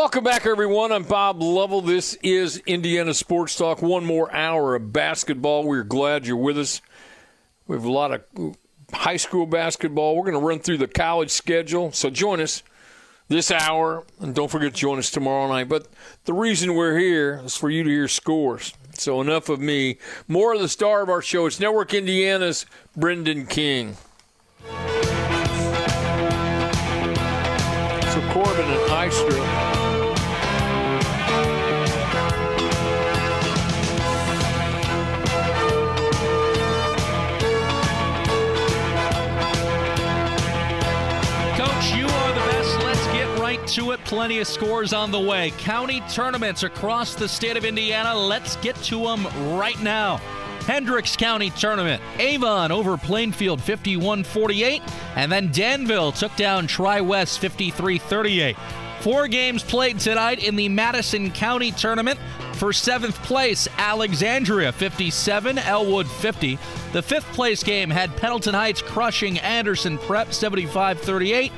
[0.00, 0.92] Welcome back, everyone.
[0.92, 1.82] I'm Bob Lovell.
[1.82, 3.82] This is Indiana Sports Talk.
[3.82, 5.64] One more hour of basketball.
[5.64, 6.80] We're glad you're with us.
[7.66, 8.24] We have a lot of
[8.94, 10.16] high school basketball.
[10.16, 11.92] We're going to run through the college schedule.
[11.92, 12.62] So join us
[13.28, 14.06] this hour.
[14.20, 15.68] And don't forget to join us tomorrow night.
[15.68, 15.86] But
[16.24, 18.72] the reason we're here is for you to hear scores.
[18.94, 19.98] So enough of me.
[20.26, 21.44] More of the star of our show.
[21.44, 22.64] It's Network Indiana's
[22.96, 23.98] Brendan King.
[28.08, 29.59] So Corbin and Istra.
[43.74, 44.04] To it.
[44.04, 45.52] Plenty of scores on the way.
[45.58, 48.14] County tournaments across the state of Indiana.
[48.14, 50.16] Let's get to them right now.
[50.66, 52.02] Hendricks County Tournament.
[52.18, 54.82] Avon over Plainfield 51 48.
[55.16, 58.56] And then Danville took down Tri West 53 38.
[59.00, 62.18] Four games played tonight in the Madison County Tournament.
[62.54, 66.58] For seventh place, Alexandria 57, Elwood 50.
[66.92, 71.50] The fifth place game had Pendleton Heights crushing Anderson Prep 75 38.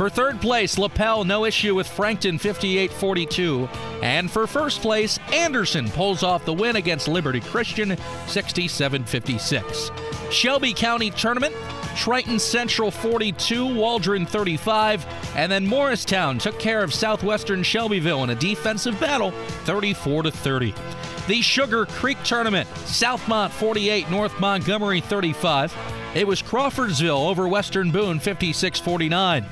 [0.00, 3.68] For third place, Lapel, no issue with Frankton 58 42.
[4.00, 9.90] And for first place, Anderson pulls off the win against Liberty Christian 67 56.
[10.30, 11.54] Shelby County Tournament,
[11.96, 15.04] Triton Central 42, Waldron 35,
[15.36, 19.32] and then Morristown took care of Southwestern Shelbyville in a defensive battle
[19.66, 20.74] 34 30.
[21.28, 25.76] The Sugar Creek Tournament, Southmont 48, North Montgomery 35.
[26.14, 29.44] It was Crawfordsville over Western Boone 56 49.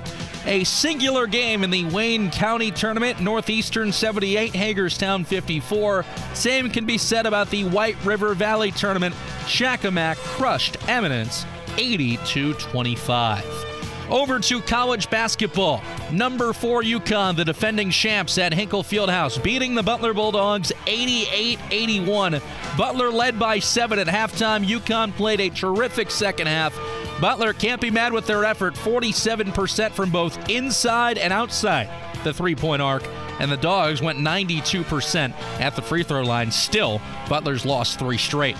[0.49, 6.07] A singular game in the Wayne County Tournament, Northeastern 78, Hagerstown 54.
[6.33, 9.15] Same can be said about the White River Valley Tournament.
[9.41, 11.45] Shakamak crushed Eminence
[11.77, 13.45] 82 25.
[14.09, 15.83] Over to college basketball.
[16.11, 22.41] Number four UConn, the defending champs at Hinkle Fieldhouse, beating the Butler Bulldogs 88 81.
[22.79, 24.65] Butler led by seven at halftime.
[24.65, 26.79] UConn played a terrific second half.
[27.21, 31.91] Butler can't be mad with their effort 47% from both inside and outside
[32.23, 33.03] the three point arc.
[33.41, 36.53] And the Dogs went 92% at the free throw line.
[36.53, 38.57] Still, Butler's lost three straight.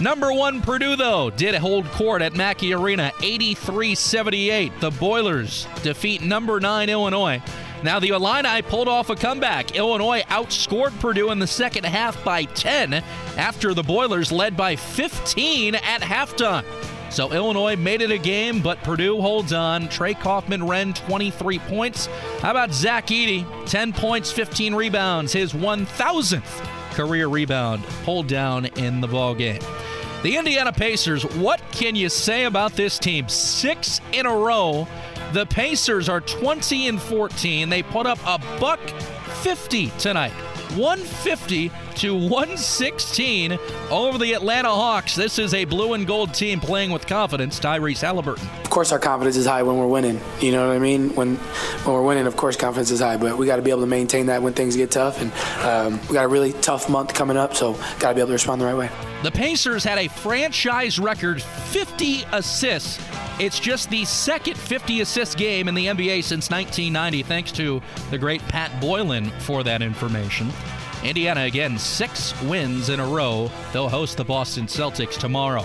[0.00, 4.72] Number one Purdue, though, did hold court at Mackey Arena 83 78.
[4.80, 7.40] The Boilers defeat number nine Illinois.
[7.82, 9.74] Now, the Illini pulled off a comeback.
[9.74, 12.94] Illinois outscored Purdue in the second half by 10
[13.36, 16.64] after the Boilers led by 15 at halftime.
[17.10, 19.88] So Illinois made it a game, but Purdue holds on.
[19.88, 22.06] Trey Kaufman-Renn 23 points.
[22.40, 23.44] How about Zach Edey?
[23.66, 29.60] 10 points, 15 rebounds, his 1,000th career rebound pulled down in the ball game.
[30.22, 33.28] The Indiana Pacers, what can you say about this team?
[33.28, 34.86] Six in a row.
[35.32, 37.70] The Pacers are 20 and 14.
[37.70, 38.80] They put up a buck
[39.42, 40.32] 50 tonight.
[40.76, 43.58] 150 to 116
[43.90, 45.14] over the Atlanta Hawks.
[45.16, 47.58] This is a blue and gold team playing with confidence.
[47.58, 48.46] Tyrese Halliburton.
[48.62, 50.20] Of course, our confidence is high when we're winning.
[50.40, 51.14] You know what I mean?
[51.14, 53.16] When when we're winning, of course, confidence is high.
[53.16, 55.20] But we got to be able to maintain that when things get tough.
[55.22, 55.32] And
[55.64, 58.34] um, we got a really tough month coming up, so got to be able to
[58.34, 58.90] respond the right way.
[59.22, 62.98] The Pacers had a franchise record 50 assists
[63.38, 68.18] it's just the second 50 assist game in the NBA since 1990, thanks to the
[68.18, 70.50] great Pat Boylen for that information.
[71.02, 73.50] Indiana again, six wins in a row.
[73.72, 75.64] They'll host the Boston Celtics tomorrow.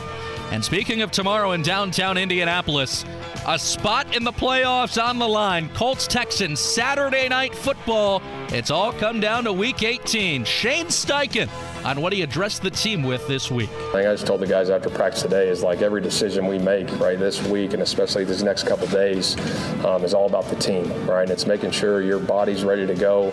[0.51, 3.03] And speaking of tomorrow in downtown Indianapolis,
[3.45, 5.69] a spot in the playoffs on the line.
[5.69, 8.21] Colts Texans Saturday night football.
[8.49, 10.45] It's all come down to week 18.
[10.45, 11.49] Shane Steichen
[11.85, 13.69] on what he addressed the team with this week.
[13.93, 16.89] I I just told the guys after practice today is like every decision we make
[16.99, 19.37] right this week and especially these next couple days
[19.85, 21.23] um, is all about the team, right?
[21.23, 23.31] And it's making sure your body's ready to go,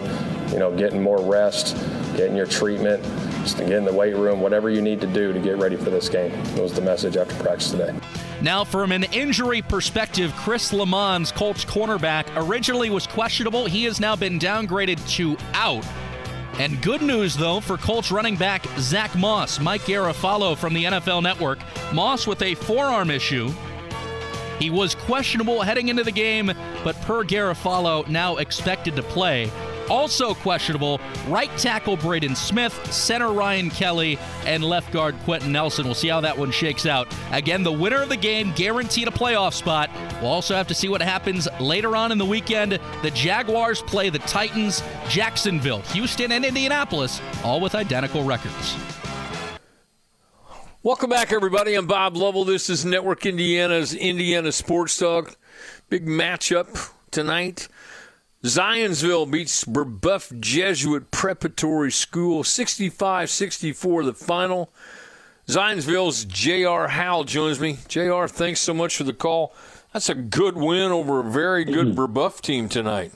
[0.55, 1.77] you know, getting more rest,
[2.17, 3.03] getting your treatment,
[3.43, 5.91] just get in the weight room, whatever you need to do to get ready for
[5.91, 6.31] this game.
[6.57, 7.93] Was the message after practice today.
[8.41, 13.67] Now, from an injury perspective, Chris Lammons, Colts cornerback, originally was questionable.
[13.67, 15.85] He has now been downgraded to out.
[16.61, 21.21] And good news, though, for Colts running back Zach Moss, Mike Garafolo from the NFL
[21.21, 21.59] Network.
[21.93, 23.53] Moss with a forearm issue.
[24.61, 26.53] He was questionable heading into the game,
[26.85, 29.51] but per Garafolo, now expected to play.
[29.91, 35.85] Also questionable, right tackle Braden Smith, center Ryan Kelly, and left guard Quenton Nelson.
[35.85, 37.07] We'll see how that one shakes out.
[37.33, 39.91] Again, the winner of the game guaranteed a playoff spot.
[40.21, 42.79] We'll also have to see what happens later on in the weekend.
[43.03, 48.77] The Jaguars play the Titans, Jacksonville, Houston, and Indianapolis, all with identical records.
[50.83, 51.75] Welcome back, everybody.
[51.75, 52.45] I'm Bob Lovell.
[52.45, 55.37] This is Network Indiana's Indiana Sports Talk.
[55.89, 57.69] Big matchup tonight.
[58.45, 64.71] Zionsville beats Brebeuf Jesuit Preparatory School 65 64, the final.
[65.49, 66.89] Zionsville's J.R.
[66.89, 67.79] Howell joins me.
[67.89, 69.55] J.R., thanks so much for the call.
[69.95, 71.97] That's a good win over a very good.
[71.97, 73.13] Brebeuf team tonight.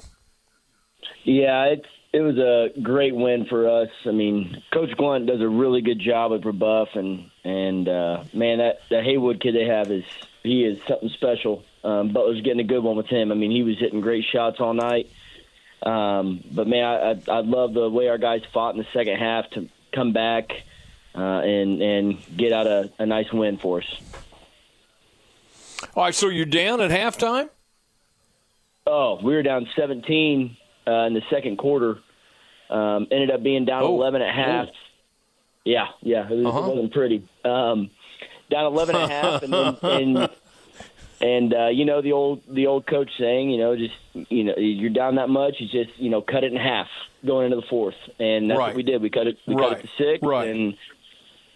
[1.25, 3.91] Yeah, it's it was a great win for us.
[4.07, 8.59] I mean, Coach Glunt does a really good job with Brebeuf, and and uh, man,
[8.59, 10.05] that that Haywood kid they have is
[10.43, 11.65] he is something special.
[11.85, 13.31] Um, Butler's getting a good one with him.
[13.31, 15.11] I mean, he was hitting great shots all night.
[15.83, 19.19] Um, but man, I, I, I love the way our guys fought in the second
[19.19, 20.51] half to come back
[21.15, 24.01] uh, and and get out a, a nice win for us.
[25.95, 27.49] All right, so you're down at halftime.
[28.87, 31.99] Oh, we were down 17 uh, in the second quarter.
[32.71, 33.95] Um, ended up being down oh.
[33.95, 34.69] 11 at half.
[34.69, 34.77] Oh.
[35.65, 36.59] Yeah, yeah, it, was, uh-huh.
[36.59, 37.29] it wasn't pretty.
[37.45, 37.91] Um,
[38.51, 40.31] down 11 at half, and then, and
[41.21, 43.95] and uh, you know the old the old coach saying, you know, just
[44.31, 46.89] you know you're down that much, you just you know cut it in half
[47.27, 48.69] going into the fourth, and that's right.
[48.69, 49.03] what we did.
[49.03, 49.69] We cut it we right.
[49.69, 50.49] cut it to six, right.
[50.49, 50.77] and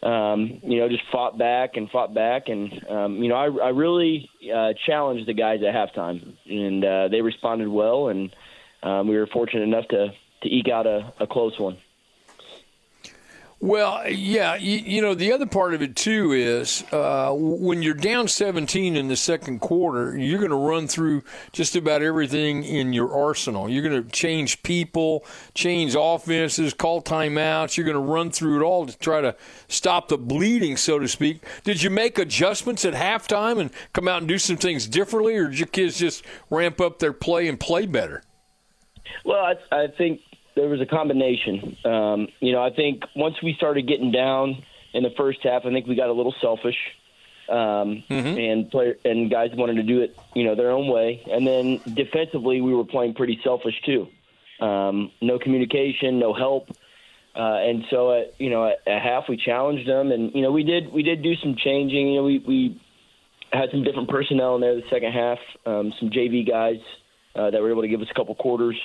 [0.03, 3.69] um, you know just fought back and fought back, and um, you know I, I
[3.69, 8.35] really uh, challenged the guys at halftime, and uh, they responded well, and
[8.83, 10.13] um, we were fortunate enough to
[10.43, 11.79] to eke out a, a close one.
[13.63, 17.95] Well, yeah, you, you, know the other part of it too is uh, when you're
[17.95, 21.23] down 17 in the second quarter, you're going to run through
[21.53, 23.69] just about everything in your arsenal.
[23.69, 25.25] You're going to change people,
[25.55, 27.77] change offenses, call timeouts.
[27.77, 29.37] You're going to run through it all to try to
[29.69, 31.45] stop the bleeding, so to speak.
[31.63, 35.47] Did you make adjustments at halftime and come out and do some things differently, or
[35.47, 38.25] did your kids just ramp up their play and play better?
[39.25, 40.21] Well, I, I think
[40.55, 41.77] there was a combination.
[41.85, 44.63] Um, you know, I think once we started getting down
[44.93, 46.77] in the first half, I think we got a little selfish,
[47.49, 48.39] um, mm-hmm.
[48.39, 51.23] and player and guys wanted to do it, you know, their own way.
[51.31, 54.09] And then defensively, we were playing pretty selfish too.
[54.65, 56.69] Um, no communication, no help.
[57.35, 60.53] Uh, and so, at, you know, at, at half we challenged them, and you know,
[60.53, 62.09] we did we did do some changing.
[62.09, 62.81] You know, we we
[63.53, 66.81] had some different personnel in there the second half, um, some JV guys
[67.35, 68.79] uh, that were able to give us a couple quarters.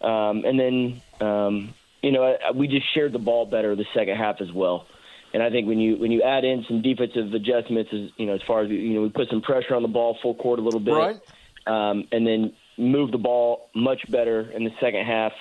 [0.00, 4.40] Um, and then, um, you know, we just shared the ball better the second half
[4.40, 4.86] as well.
[5.32, 8.34] And I think when you when you add in some defensive adjustments, as you know,
[8.34, 10.62] as far as you know, we put some pressure on the ball full court a
[10.62, 11.20] little bit, right.
[11.66, 15.32] um, and then move the ball much better in the second half.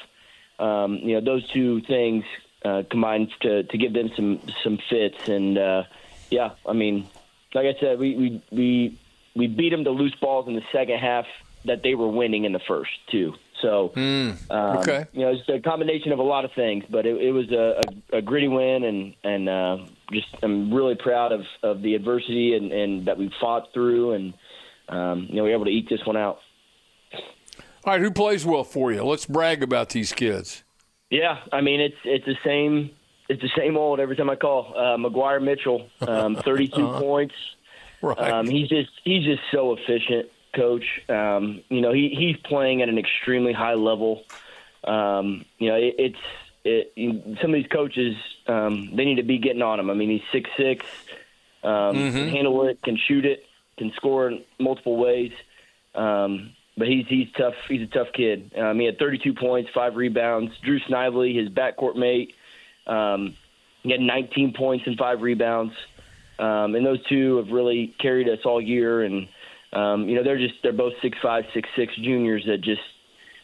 [0.60, 2.24] Um, you know, those two things
[2.64, 5.28] uh, combined to to give them some some fits.
[5.28, 5.84] And uh,
[6.30, 7.08] yeah, I mean,
[7.56, 9.00] like I said, we we we
[9.36, 11.26] we beat them to loose balls in the second half
[11.66, 13.34] that they were winning in the first too.
[13.62, 14.38] So, mm,
[14.80, 14.98] okay.
[14.98, 17.52] Um, you know, it's a combination of a lot of things, but it, it was
[17.52, 17.82] a,
[18.14, 19.78] a, a, gritty win, and and uh,
[20.14, 24.34] just I'm really proud of, of the adversity and, and that we fought through, and
[24.88, 26.40] um, you know, we were able to eat this one out.
[27.84, 29.04] All right, who plays well for you?
[29.04, 30.64] Let's brag about these kids.
[31.10, 32.92] Yeah, I mean it's it's the same
[33.30, 34.74] it's the same old every time I call.
[34.76, 37.00] Uh, McGuire Mitchell, um, 32 uh-huh.
[37.00, 37.36] points.
[38.02, 38.18] Right.
[38.18, 41.02] Um, he's just he's just so efficient coach.
[41.10, 44.24] Um, you know, he, he's playing at an extremely high level.
[44.84, 46.18] Um, you know, it, it's
[46.64, 48.16] it, some of these coaches
[48.48, 49.90] um, they need to be getting on him.
[49.90, 50.86] I mean, he's six six,
[51.64, 52.18] um, mm-hmm.
[52.18, 53.46] can handle it, can shoot it,
[53.78, 55.32] can score in multiple ways.
[55.96, 57.56] Um, but he's he's tough.
[57.68, 58.54] He's a tough kid.
[58.58, 60.54] Um, he had 32 points, five rebounds.
[60.64, 62.34] Drew Snively, his backcourt mate,
[62.88, 63.36] um,
[63.84, 65.74] he had 19 points and five rebounds.
[66.38, 69.04] Um, and those two have really carried us all year.
[69.04, 69.28] And
[69.74, 72.82] um, you know, they're just they're both six five, six six juniors that just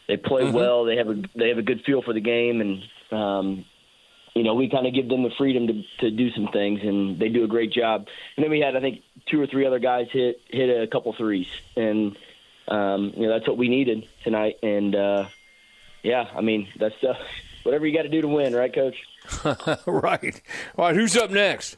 [0.08, 0.56] they play mm-hmm.
[0.56, 0.84] well.
[0.84, 3.64] They have a they have a good feel for the game, and um,
[4.34, 7.18] you know, we kind of give them the freedom to to do some things, and
[7.18, 8.06] they do a great job.
[8.36, 11.12] And then we had I think two or three other guys hit hit a couple
[11.12, 12.16] threes, and
[12.68, 14.56] um, you know that's what we needed tonight.
[14.62, 15.26] And uh,
[16.02, 17.14] yeah, I mean that's uh,
[17.62, 18.96] whatever you got to do to win, right, Coach?
[19.86, 20.40] right.
[20.76, 20.96] All right.
[20.96, 21.76] Who's up next?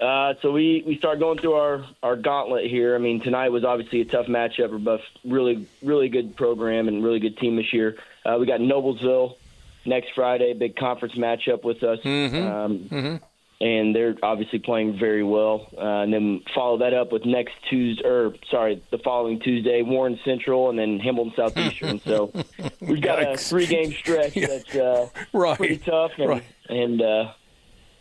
[0.00, 2.94] Uh, so we, we start going through our, our gauntlet here.
[2.94, 7.20] I mean, tonight was obviously a tough matchup, but really, really good program and really
[7.20, 7.96] good team this year.
[8.24, 9.36] Uh, we got Noblesville
[9.84, 11.98] next Friday, big conference matchup with us.
[12.00, 12.36] Mm-hmm.
[12.36, 13.24] Um, mm-hmm.
[13.62, 15.68] And they're obviously playing very well.
[15.76, 20.18] Uh, and then follow that up with next Tuesday, or sorry, the following Tuesday, Warren
[20.24, 22.00] Central, and then Hamilton Southeastern.
[22.00, 22.32] so
[22.80, 25.58] we've got a three-game stretch that's uh, right.
[25.58, 26.44] pretty tough, and, right.
[26.70, 27.32] and uh,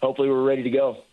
[0.02, 1.04] hopefully we're ready to go.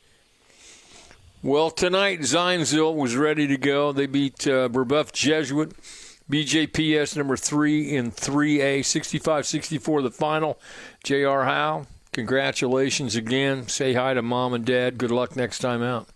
[1.47, 3.93] Well, tonight Zionsville was ready to go.
[3.93, 5.77] They beat uh, Brebeuf Jesuit,
[6.29, 10.59] BJPS number three in 3A, 65-64 the final.
[11.05, 11.45] J.R.
[11.45, 13.69] Howell, congratulations again.
[13.69, 14.99] Say hi to mom and dad.
[14.99, 16.09] Good luck next time out.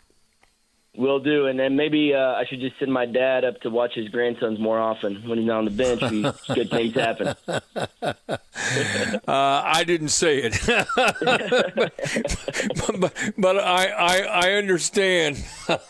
[1.00, 3.94] Will do, and then maybe uh, I should just send my dad up to watch
[3.94, 6.00] his grandsons more often when he's not on the bench.
[6.54, 7.34] good things happen.
[9.26, 10.60] uh, I didn't say it,
[13.00, 15.42] but, but, I, I, I understand.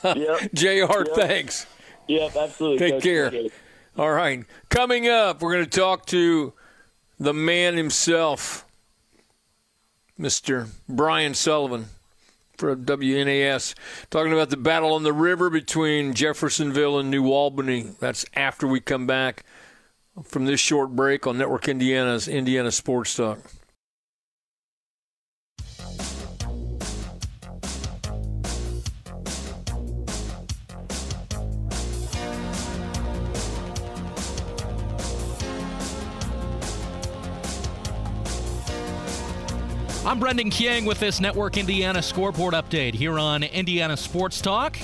[0.04, 0.54] Yep.
[0.54, 0.68] Jr.
[0.68, 1.08] Yep.
[1.16, 1.66] Thanks.
[2.06, 2.78] Yep, absolutely.
[2.78, 3.02] Take Coach.
[3.02, 3.32] care.
[3.98, 6.52] All right, coming up, we're going to talk to
[7.18, 8.64] the man himself,
[10.18, 10.68] Mr.
[10.88, 11.86] Brian Sullivan
[12.60, 13.74] for WNAS,
[14.10, 17.90] talking about the battle on the river between Jeffersonville and New Albany.
[17.98, 19.44] That's after we come back
[20.22, 23.38] from this short break on Network Indiana's Indiana Sports Talk.
[40.10, 44.76] I'm Brendan King with this Network Indiana scoreboard update here on Indiana Sports Talk.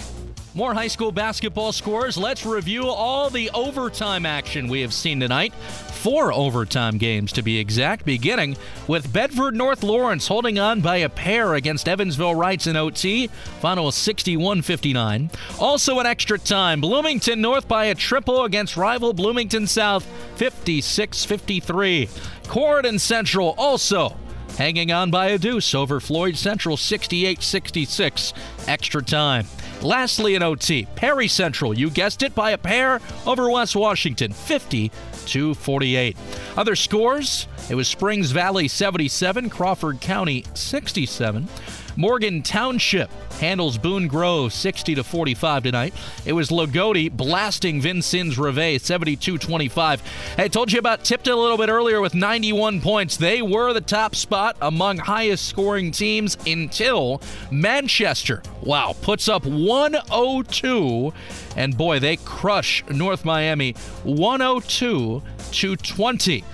[0.54, 2.16] More high school basketball scores.
[2.16, 5.52] Let's review all the overtime action we have seen tonight.
[5.52, 8.56] Four overtime games to be exact, beginning
[8.87, 13.26] with Bedford North Lawrence holding on by a pair against Evansville Reitz in OT.
[13.61, 15.28] Final 61 59.
[15.59, 20.06] Also in extra time, Bloomington North by a triple against rival Bloomington South
[20.37, 22.06] 56 53.
[22.45, 24.16] Corydon Central also
[24.57, 28.33] hanging on by a deuce over Floyd Central 68 66.
[28.67, 29.47] Extra time.
[29.83, 34.91] Lastly, in OT, Perry Central, you guessed it, by a pair over West Washington 50
[35.26, 36.17] to 48.
[36.57, 41.49] Other scores it was Springs Valley 77, Crawford County 67.
[41.97, 43.11] Morgan Township
[43.41, 45.95] handles Boone Grove 60 to 45 tonight.
[46.25, 50.00] It was Loogootee blasting Vincennes Rivet 72-25.
[50.38, 53.17] I told you about Tipton a little bit earlier with 91 points.
[53.17, 58.43] They were the top spot among highest scoring teams until Manchester.
[58.62, 61.12] Wow, puts up 102
[61.57, 63.73] and boy, they crush North Miami
[64.05, 65.23] 102
[65.53, 66.45] to 20.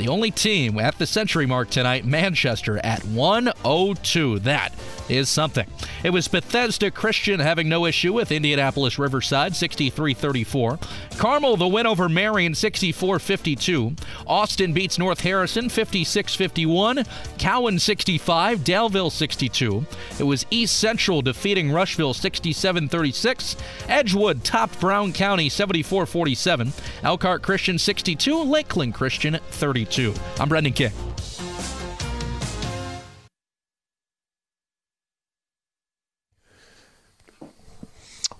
[0.00, 4.38] The only team at the century mark tonight, Manchester at 102.
[4.38, 4.72] That
[5.10, 5.66] is something.
[6.02, 10.78] It was Bethesda Christian having no issue with Indianapolis Riverside 63 34.
[11.18, 13.94] Carmel, the win over Marion 64 52.
[14.26, 17.04] Austin beats North Harrison 56 51.
[17.38, 18.60] Cowan 65.
[18.60, 19.84] Daleville 62.
[20.18, 23.56] It was East Central defeating Rushville 67 36.
[23.86, 26.72] Edgewood topped Brown County 74 47.
[27.02, 28.44] Elkhart Christian 62.
[28.44, 29.89] Lakeland Christian 32.
[29.98, 30.92] I'm Brendan King.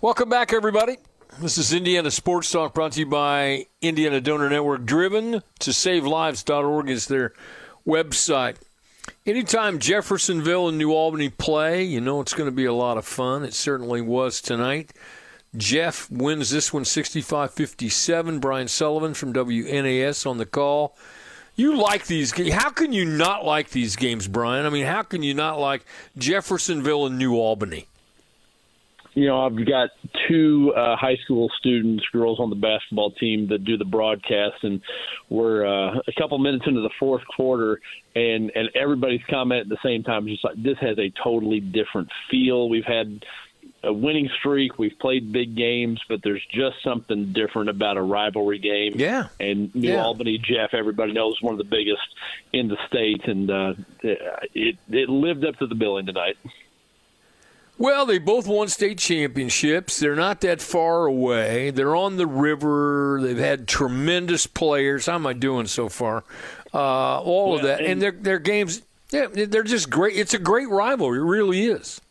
[0.00, 0.98] Welcome back, everybody.
[1.40, 4.84] This is Indiana Sports Talk brought to you by Indiana Donor Network.
[4.84, 7.32] Driven to Save SaveLives.org is their
[7.84, 8.56] website.
[9.26, 13.04] Anytime Jeffersonville and New Albany play, you know it's going to be a lot of
[13.04, 13.42] fun.
[13.42, 14.92] It certainly was tonight.
[15.56, 18.38] Jeff wins this one 65 57.
[18.38, 20.96] Brian Sullivan from WNAS on the call.
[21.60, 22.32] You like these.
[22.54, 24.64] How can you not like these games, Brian?
[24.64, 25.84] I mean, how can you not like
[26.16, 27.86] Jeffersonville and New Albany?
[29.14, 29.90] you know, I've got
[30.28, 34.80] two uh, high school students, girls on the basketball team that do the broadcast, and
[35.28, 37.80] we're uh, a couple minutes into the fourth quarter,
[38.14, 42.08] and and everybody's comment at the same time, just like this has a totally different
[42.30, 42.68] feel.
[42.68, 43.24] We've had
[43.82, 44.78] a winning streak.
[44.78, 48.92] We've played big games, but there's just something different about a rivalry game.
[48.96, 49.28] Yeah.
[49.38, 50.02] And New yeah.
[50.02, 52.02] Albany, Jeff, everybody knows one of the biggest
[52.52, 56.36] in the state, and uh, it it lived up to the billing tonight.
[57.78, 59.98] Well, they both won state championships.
[59.98, 61.70] They're not that far away.
[61.70, 63.20] They're on the river.
[63.22, 65.06] They've had tremendous players.
[65.06, 66.24] How am I doing so far?
[66.74, 68.82] Uh, all of that, and, and their their games.
[69.10, 70.16] Yeah, they're just great.
[70.16, 71.18] It's a great rivalry.
[71.20, 72.02] It really is.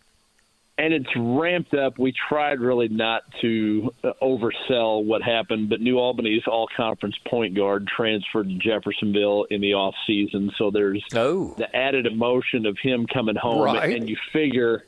[0.79, 1.99] And it's ramped up.
[1.99, 7.85] We tried really not to uh, oversell what happened, but New Albany's all-conference point guard
[7.85, 11.53] transferred to Jeffersonville in the off season, so there's oh.
[11.57, 13.93] the added emotion of him coming home, right.
[13.93, 14.85] and you figure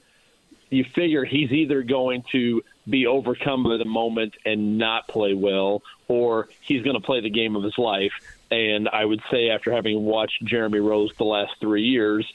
[0.69, 5.83] you figure he's either going to be overcome by the moment and not play well,
[6.07, 8.13] or he's going to play the game of his life.
[8.49, 12.25] And I would say, after having watched Jeremy Rose the last three years,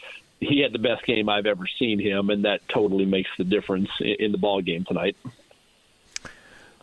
[0.40, 3.88] he had the best game I've ever seen him, and that totally makes the difference
[4.00, 5.16] in the ball game tonight.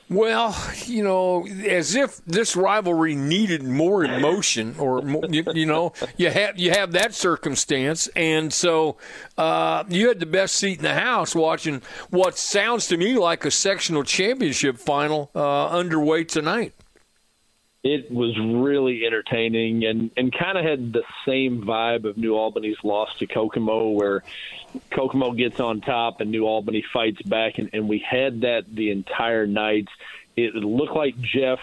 [0.10, 0.56] Well,
[0.86, 6.60] you know, as if this rivalry needed more emotion, or you, you know, you have
[6.60, 8.98] you have that circumstance, and so
[9.38, 13.46] uh, you had the best seat in the house watching what sounds to me like
[13.46, 16.74] a sectional championship final uh, underway tonight.
[17.84, 22.78] It was really entertaining and, and kind of had the same vibe of New Albany's
[22.84, 24.24] loss to Kokomo, where
[24.90, 27.58] Kokomo gets on top and New Albany fights back.
[27.58, 29.90] And, and we had that the entire night.
[30.38, 31.60] It looked like Jeff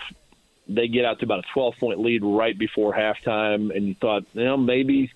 [0.71, 4.25] they get out to about a 12 point lead right before halftime, and you thought,
[4.35, 5.11] you know, maybe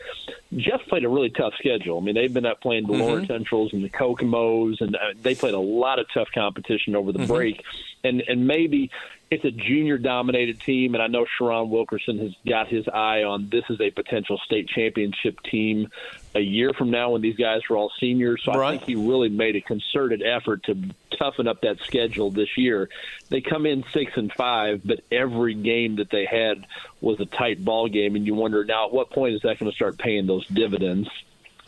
[0.56, 1.99] Jeff played a really tough schedule.
[1.99, 3.02] I mean, they've been up playing the mm-hmm.
[3.02, 7.12] Lawrence Centrals and the Kokomos, and uh, they played a lot of tough competition over
[7.12, 7.32] the mm-hmm.
[7.32, 7.62] break,
[8.02, 8.90] and and maybe
[9.31, 13.49] it's a junior dominated team, and I know Sharon Wilkerson has got his eye on
[13.49, 15.88] this is a potential state championship team
[16.35, 18.43] a year from now when these guys are all seniors.
[18.45, 18.69] So right.
[18.69, 20.76] I think he really made a concerted effort to
[21.19, 22.88] toughen up that schedule this year.
[23.28, 26.66] They come in six and five, but every game that they had
[27.00, 29.71] was a tight ball game, and you wonder now at what point is that going
[29.71, 31.09] to start paying those dividends?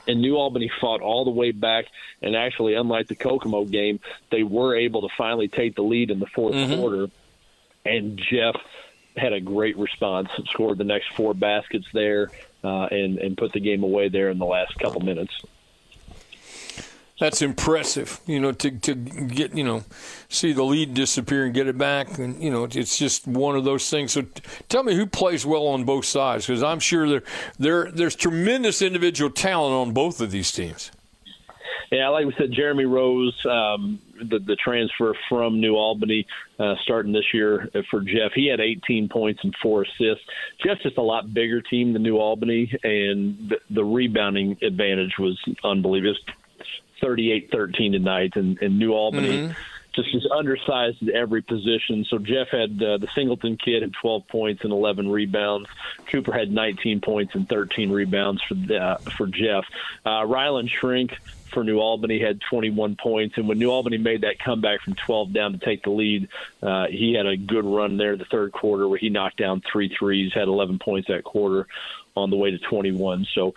[0.09, 1.87] and New Albany fought all the way back.
[2.23, 3.99] And actually, unlike the Kokomo game,
[4.31, 6.75] they were able to finally take the lead in the 4th mm-hmm.
[6.77, 7.11] quarter
[7.87, 8.57] and Jeff
[9.17, 12.31] had a great response, scored the next four baskets there,
[12.63, 15.33] uh, and and put the game away there in the last couple minutes.
[17.19, 19.85] That's impressive, you know, to to get you know,
[20.29, 23.65] see the lead disappear and get it back, and you know, it's just one of
[23.65, 24.13] those things.
[24.13, 24.27] So,
[24.69, 27.23] tell me who plays well on both sides, because I'm sure there
[27.59, 30.91] there there's tremendous individual talent on both of these teams.
[31.91, 36.27] Yeah, like we said, Jeremy Rose, um, the, the transfer from New Albany,
[36.59, 38.33] uh, starting this year for Jeff.
[38.35, 40.25] He had 18 points and four assists.
[40.65, 45.41] Jeff's just a lot bigger team than New Albany, and the, the rebounding advantage was
[45.63, 46.19] unbelievable.
[47.03, 49.29] 38-13 tonight, and, and New Albany.
[49.29, 49.53] Mm-hmm
[49.97, 52.05] just is undersized at every position.
[52.09, 55.69] So Jeff had uh, the Singleton kid had 12 points and 11 rebounds.
[56.11, 59.65] Cooper had 19 points and 13 rebounds for uh, for Jeff.
[60.05, 61.19] Uh, Ryland Shrink
[61.53, 62.21] for New Albany.
[62.21, 65.83] Had 21 points, and when New Albany made that comeback from 12 down to take
[65.83, 66.29] the lead,
[66.63, 69.95] uh, he had a good run there the third quarter where he knocked down three
[69.99, 71.67] threes, had 11 points that quarter
[72.17, 73.27] on the way to 21.
[73.35, 73.55] So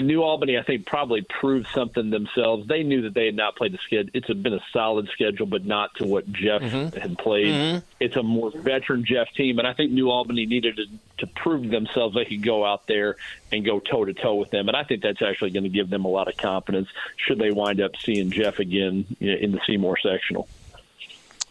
[0.00, 2.66] New Albany, I think, probably proved something themselves.
[2.66, 4.10] They knew that they had not played the schedule.
[4.14, 6.98] It's been a solid schedule, but not to what Jeff mm-hmm.
[6.98, 7.48] had played.
[7.48, 7.78] Mm-hmm.
[8.00, 10.86] It's a more veteran Jeff team, and I think New Albany needed to,
[11.18, 13.16] to prove to themselves they could go out there
[13.52, 14.68] and go toe to toe with them.
[14.68, 17.50] And I think that's actually going to give them a lot of confidence should they
[17.50, 20.48] wind up seeing Jeff again in the Seymour sectional.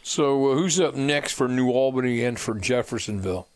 [0.02, 3.48] So, uh, who's up next for New Albany and for Jeffersonville?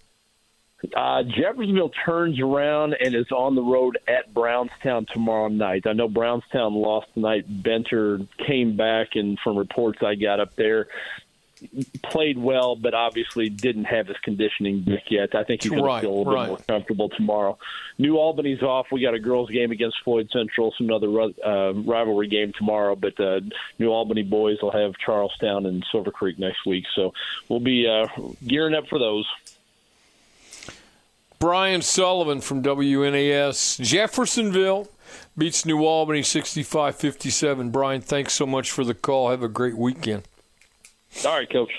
[0.96, 5.86] Uh, Jeffersonville turns around and is on the road at Brownstown tomorrow night.
[5.86, 7.46] I know Brownstown lost tonight.
[7.62, 10.88] Benter came back, and from reports I got up there,
[12.04, 15.36] played well, but obviously didn't have his conditioning yet.
[15.36, 16.44] I think he's going right, to feel a little right.
[16.44, 17.58] bit more comfortable tomorrow.
[17.98, 18.88] New Albany's off.
[18.92, 22.96] We got a girls' game against Floyd Central, some other uh, rivalry game tomorrow.
[22.96, 23.42] But uh,
[23.78, 27.14] New Albany boys will have Charlestown and Silver Creek next week, so
[27.48, 28.08] we'll be uh,
[28.46, 29.28] gearing up for those.
[31.42, 33.84] Brian Sullivan from WNAS.
[33.84, 34.88] Jeffersonville
[35.36, 37.72] beats New Albany 65 57.
[37.72, 39.32] Brian, thanks so much for the call.
[39.32, 40.28] Have a great weekend.
[41.26, 41.72] All right, Coach.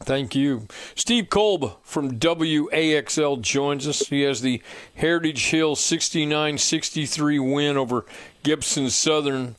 [0.00, 0.66] Thank you.
[0.96, 4.00] Steve Kalb from WAXL joins us.
[4.08, 4.60] He has the
[4.96, 8.04] Heritage Hill 69 63 win over
[8.42, 9.54] Gibson Southern.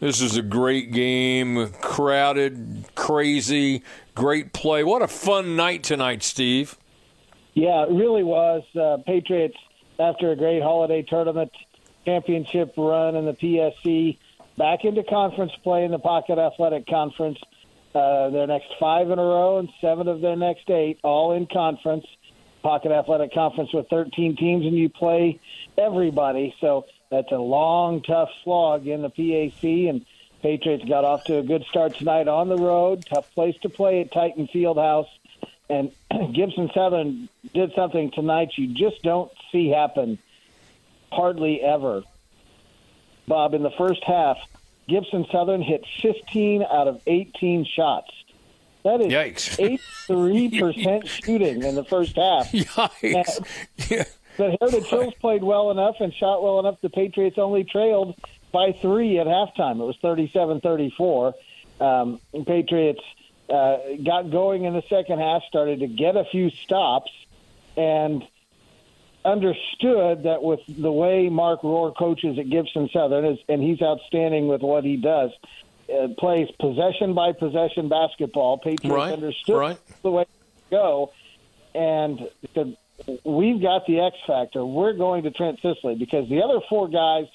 [0.00, 3.84] This is a great game, crowded, crazy,
[4.16, 4.82] great play.
[4.82, 6.76] What a fun night tonight, Steve.
[7.54, 8.62] Yeah, it really was.
[8.74, 9.56] Uh, Patriots,
[9.98, 11.52] after a great holiday tournament
[12.04, 14.18] championship run in the PSC,
[14.56, 17.38] back into conference play in the Pocket Athletic Conference.
[17.94, 21.46] Uh, their next five in a row and seven of their next eight, all in
[21.46, 22.06] conference.
[22.62, 25.40] Pocket Athletic Conference with 13 teams, and you play
[25.76, 26.54] everybody.
[26.60, 29.64] So that's a long, tough slog in the PAC.
[29.64, 30.04] And
[30.42, 33.04] Patriots got off to a good start tonight on the road.
[33.06, 35.08] Tough place to play at Titan Fieldhouse.
[35.70, 35.92] And
[36.32, 40.18] Gibson Southern did something tonight you just don't see happen
[41.12, 42.02] hardly ever.
[43.26, 44.38] Bob, in the first half,
[44.88, 48.10] Gibson Southern hit 15 out of 18 shots.
[48.84, 49.78] That is Yikes.
[50.08, 52.50] 83% shooting in the first half.
[52.52, 53.90] Yikes.
[53.90, 54.04] yeah.
[54.38, 56.80] But Heritage Hills played well enough and shot well enough.
[56.80, 58.14] The Patriots only trailed
[58.52, 59.80] by three at halftime.
[59.80, 61.34] It was 37 34.
[61.80, 63.02] Um, Patriots
[63.48, 67.10] uh, got going in the second half, started to get a few stops,
[67.76, 68.26] and
[69.24, 74.48] understood that with the way Mark Rohr coaches at Gibson Southern, is, and he's outstanding
[74.48, 75.30] with what he does,
[75.92, 78.58] uh, plays possession by possession basketball.
[78.58, 79.78] Patriots right, understood right.
[80.02, 80.30] the way to
[80.70, 81.12] go,
[81.74, 82.76] and said,
[83.24, 84.64] "We've got the X factor.
[84.64, 87.26] We're going to Trent Sisley because the other four guys,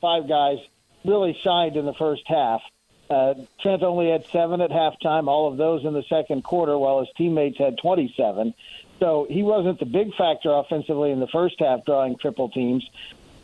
[0.00, 0.58] five guys,
[1.04, 2.60] really shined in the first half."
[3.10, 7.00] Uh, Trent only had seven at halftime, all of those in the second quarter, while
[7.00, 8.54] his teammates had 27.
[9.00, 12.88] So he wasn't the big factor offensively in the first half, drawing triple teams,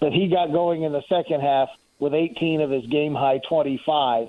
[0.00, 1.68] but he got going in the second half
[1.98, 4.28] with 18 of his game high 25.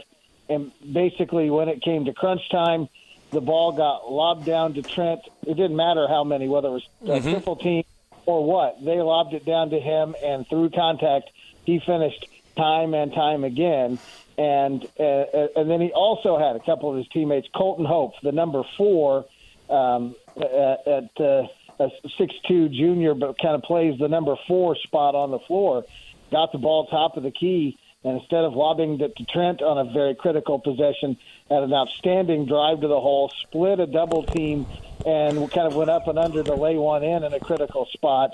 [0.49, 2.89] And basically, when it came to crunch time,
[3.31, 5.21] the ball got lobbed down to Trent.
[5.45, 7.29] It didn't matter how many, whether it was a mm-hmm.
[7.29, 7.83] triple team
[8.25, 8.83] or what.
[8.83, 11.29] They lobbed it down to him, and through contact,
[11.65, 13.99] he finished time and time again.
[14.39, 18.13] And uh, uh and then he also had a couple of his teammates, Colton Hope,
[18.23, 19.25] the number four
[19.69, 21.47] um, at, at uh,
[21.79, 25.83] a six-two junior, but kind of plays the number four spot on the floor.
[26.31, 29.77] Got the ball top of the key and instead of lobbing it to Trent on
[29.77, 31.17] a very critical possession,
[31.49, 34.65] had an outstanding drive to the hole, split a double team,
[35.05, 38.31] and kind of went up and under to lay one in in a critical spot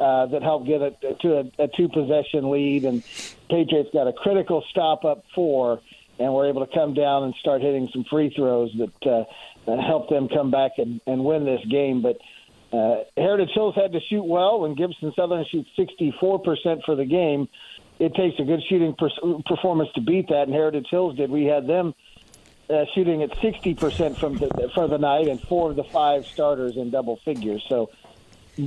[0.00, 2.84] uh, that helped get it to a, a two possession lead.
[2.84, 3.02] And
[3.52, 5.80] Patriots got a critical stop up four,
[6.18, 9.26] and were able to come down and start hitting some free throws that
[9.66, 12.02] uh, helped them come back and, and win this game.
[12.02, 12.18] But
[12.76, 17.48] uh, Heritage Hills had to shoot well when Gibson Southern shoots 64% for the game
[18.02, 19.10] it takes a good shooting per-
[19.46, 21.30] performance to beat that, and Heritage Hills did.
[21.30, 21.94] We had them
[22.68, 26.76] uh, shooting at 60% from the, for the night, and four of the five starters
[26.76, 27.64] in double figures.
[27.68, 27.90] So,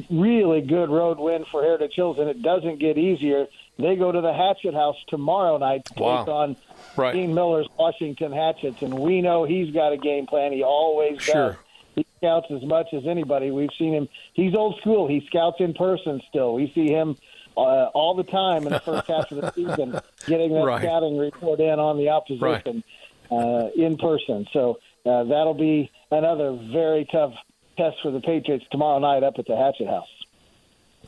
[0.10, 3.48] really good road win for Heritage Hills, and it doesn't get easier.
[3.77, 6.19] They go to the Hatchet House tomorrow night to wow.
[6.19, 6.55] take on
[6.95, 7.13] right.
[7.13, 10.53] Dean Miller's Washington Hatchets, and we know he's got a game plan.
[10.53, 11.51] He always sure.
[11.51, 11.55] does.
[11.95, 13.51] He scouts as much as anybody.
[13.51, 14.07] We've seen him.
[14.33, 15.07] He's old school.
[15.07, 16.53] He scouts in person still.
[16.53, 17.17] We see him
[17.57, 20.81] uh, all the time in the first half of the season, getting that right.
[20.81, 22.83] scouting report in on the opposition
[23.31, 23.38] right.
[23.39, 24.45] uh, in person.
[24.51, 27.33] So uh, that'll be another very tough
[27.77, 30.07] test for the Patriots tomorrow night up at the Hatchet House.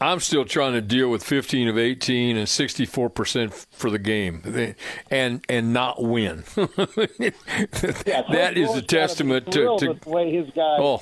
[0.02, 4.76] I'm still trying to deal with 15 of 18 and 64 percent for the game,
[5.10, 6.44] and and not win.
[6.58, 11.02] yeah, that is a testament to, to the way his guys oh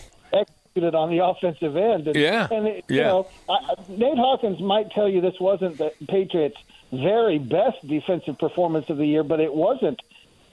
[0.75, 2.07] executed on the offensive end.
[2.07, 2.47] And, yeah.
[2.51, 2.97] And, it, yeah.
[2.97, 6.57] you know, I, Nate Hawkins might tell you this wasn't the Patriots'
[6.91, 10.01] very best defensive performance of the year, but it wasn't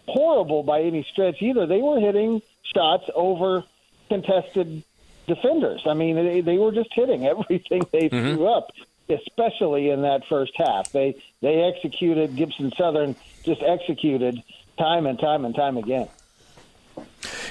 [0.06, 1.66] horrible by any stretch either.
[1.66, 2.42] They were hitting
[2.74, 3.64] shots over
[4.08, 4.84] contested
[5.26, 5.82] defenders.
[5.86, 8.34] I mean, they, they were just hitting everything they mm-hmm.
[8.34, 8.70] threw up,
[9.08, 10.92] especially in that first half.
[10.92, 14.42] They they executed Gibson Southern just executed
[14.78, 16.08] time and time and time again.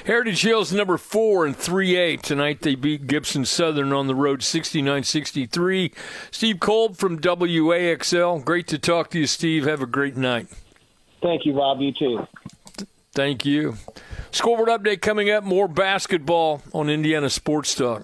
[0.04, 2.60] Heritage Hills number four and three eight tonight.
[2.60, 5.92] They beat Gibson Southern on the road 69-63.
[6.30, 8.44] Steve Kalb from WAXL.
[8.44, 9.64] Great to talk to you, Steve.
[9.64, 10.48] Have a great night.
[11.22, 11.80] Thank you, Bob.
[11.80, 12.26] You too.
[13.14, 13.76] Thank you.
[14.32, 15.44] Scoreboard update coming up.
[15.44, 18.02] More basketball on Indiana Sports Talk.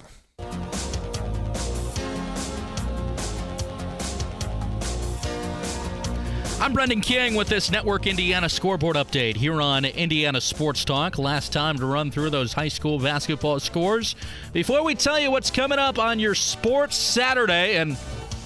[6.61, 11.17] I'm Brendan King with this Network Indiana scoreboard update here on Indiana Sports Talk.
[11.17, 14.14] Last time to run through those high school basketball scores.
[14.53, 17.97] Before we tell you what's coming up on your Sports Saturday, and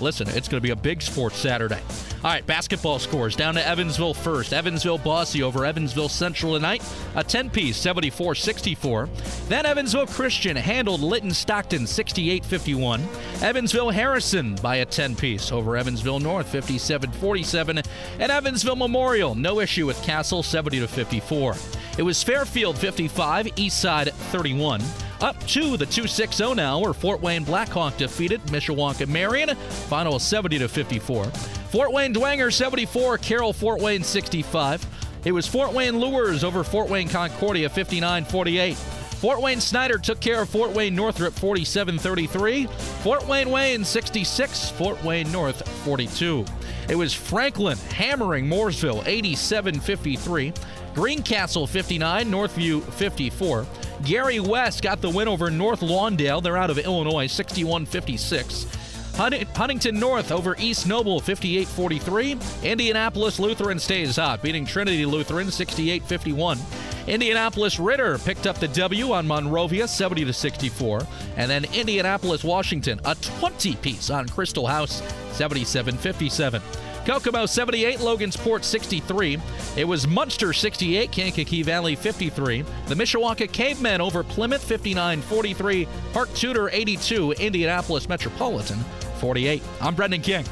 [0.01, 1.81] listen, it's going to be a big Sports Saturday.
[2.25, 4.53] All right, basketball scores down to Evansville first.
[4.53, 6.81] Evansville Bosse over Evansville Central tonight,
[7.17, 9.09] a 10 piece, 74 64.
[9.49, 13.03] Then Evansville Christian handled Linton Stockton 68 51.
[13.41, 17.83] Evansville Harrison by a 10 piece over Evansville North 57 47.
[18.21, 21.57] And Evansville Memorial, no issue with Castle 70 54.
[21.99, 24.81] It was Fairfield 55, Eastside 31.
[25.21, 29.55] Up to the 2-6-0 now, where Fort Wayne Blackhawk defeated Mishawaka Marion,
[29.89, 31.27] final 70 to 54.
[31.27, 34.87] Fort Wayne Dwenger 74, Carroll Fort Wayne 65.
[35.25, 38.75] It was Fort Wayne Luers over Fort Wayne Concordia 59-48.
[39.23, 42.67] Fort Wayne Snider took care of Fort Wayne Northrop 47 33.
[42.67, 46.45] Fort Wayne Wayne 66, Fort Wayne North 42.
[46.89, 50.53] It was Franklin hammering Mooresville 87 53.
[50.95, 53.67] Greencastle 59, Northview 54.
[54.05, 56.43] Gary West got the win over North Lawndale.
[56.43, 58.67] They're out of Illinois 61 56.
[59.15, 62.39] Huntington North over East Noble 58 43.
[62.63, 66.59] Indianapolis Lutheran stays hot, beating Trinity Lutheran 68 51.
[67.07, 71.07] Indianapolis Ritter picked up the W on Monrovia 70 64.
[71.37, 75.03] And then Indianapolis Washington, a 20 piece on Crispus Attucks
[75.33, 76.63] 77 57.
[77.05, 79.39] Kokomo 78, Logansport 63.
[79.77, 82.63] It was Munster 68, Kankakee Valley 53.
[82.87, 85.89] The Mishawaka Cavemen over Plymouth 59 43.
[86.13, 88.79] Park Tudor 82, Indianapolis Metropolitan
[89.19, 89.63] 48.
[89.81, 90.45] I'm Brendan King.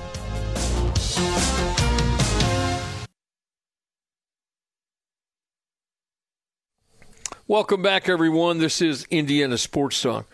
[7.51, 8.59] Welcome back, everyone.
[8.59, 10.25] This is Indiana Sports Talk.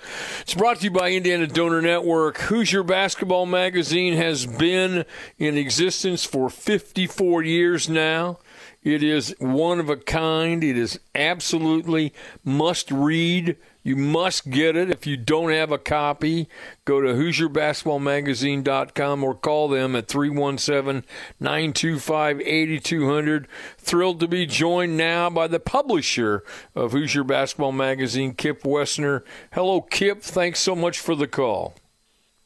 [0.43, 2.37] It's brought to you by Indiana Donor Network.
[2.37, 5.07] Hoosier Basketball Magazine has been
[5.39, 8.39] in existence for 54 years now.
[8.87, 10.63] It is one of a kind.
[10.63, 13.57] It is absolutely must read.
[13.83, 14.91] You must get it.
[14.91, 16.49] If you don't have a copy,
[16.85, 21.03] go to HoosierBasketballMagazine.com or call them at 317
[21.41, 23.49] 925 8200.
[23.77, 26.45] Thrilled to be joined now by the publisher
[26.77, 29.25] of Hoosier Basketball Magazine, Kip Wessner.
[29.53, 30.23] Hello, Kip.
[30.23, 31.75] Thanks so much for the call.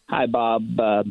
[0.08, 0.80] Hi, Bob.
[0.80, 1.04] Uh,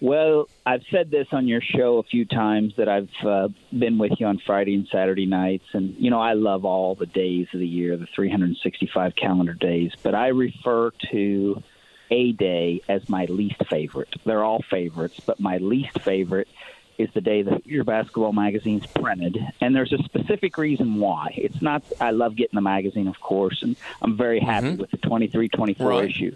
[0.00, 4.12] well, I've said this on your show a few times that I've uh, been with
[4.18, 5.66] you on Friday and Saturday nights.
[5.74, 9.92] And, you know, I love all the days of the year, the 365 calendar days,
[10.02, 11.62] but I refer to
[12.10, 14.14] a day as my least favorite.
[14.24, 16.48] They're all favorites, but my least favorite
[16.96, 19.38] is the day that your basketball magazine's printed.
[19.60, 21.34] And there's a specific reason why.
[21.36, 24.80] It's not, I love getting the magazine, of course, and I'm very happy mm-hmm.
[24.80, 26.10] with the 23 24 right.
[26.10, 26.34] issue.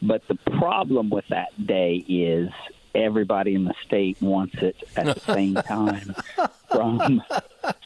[0.00, 2.50] But the problem with that day is
[2.98, 6.14] everybody in the state wants it at the same time
[6.70, 7.22] from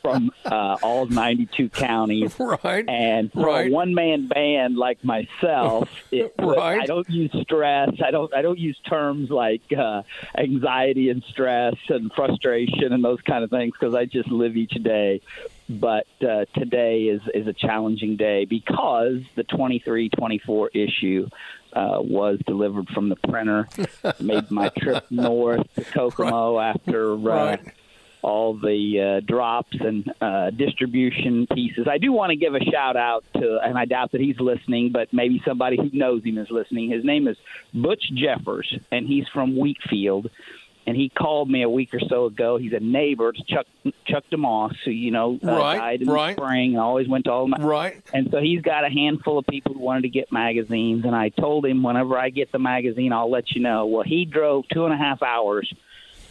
[0.01, 2.35] from uh, all 92 counties.
[2.39, 2.85] Right.
[2.89, 3.69] And for right.
[3.69, 6.81] a one man band like myself, it, right.
[6.83, 7.91] I don't use stress.
[8.05, 10.03] I don't I don't use terms like uh,
[10.37, 14.75] anxiety and stress and frustration and those kind of things because I just live each
[14.83, 15.21] day.
[15.69, 21.29] But uh, today is is a challenging day because the 23-24 issue
[21.73, 23.69] uh, was delivered from the printer.
[24.21, 26.75] Made my trip north to Kokomo right.
[26.75, 27.61] after uh, right.
[28.23, 31.87] all the uh, drops and uh, distribution pieces.
[31.91, 34.91] I do want to give a shout out to, and I doubt that he's listening,
[34.93, 36.91] but maybe somebody who knows him is listening.
[36.91, 37.37] His name is
[37.73, 40.31] Butch Jeffers, and he's from Wheatfield
[40.87, 42.57] and he called me a week or so ago.
[42.57, 43.67] He's a neighbor to Chuck
[44.07, 46.37] Chuck DeMoss, who you know uh, right, died in right.
[46.37, 48.03] the spring and always went to all my right.
[48.13, 51.29] And so he's got a handful of people who wanted to get magazines, and I
[51.29, 53.87] told him whenever I get the magazine, I'll let you know.
[53.87, 55.73] Well, he drove two and a half hours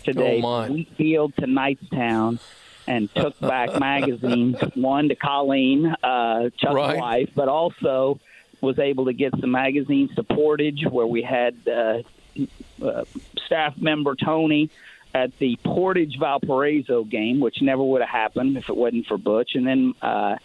[0.04, 2.40] today oh from Wheatfield to Knightstown
[2.88, 4.58] and took back magazines.
[4.76, 6.98] One to Colleen, uh, Chuck's right.
[6.98, 8.20] wife, but also
[8.60, 11.56] was able to get some magazines to Portage, where we had.
[11.68, 12.02] Uh,
[12.82, 13.06] uh,
[13.46, 14.70] staff member Tony
[15.14, 19.56] at the Portage Valparaiso game, which never would have happened if it wasn't for Butch.
[19.56, 20.38] And then uh,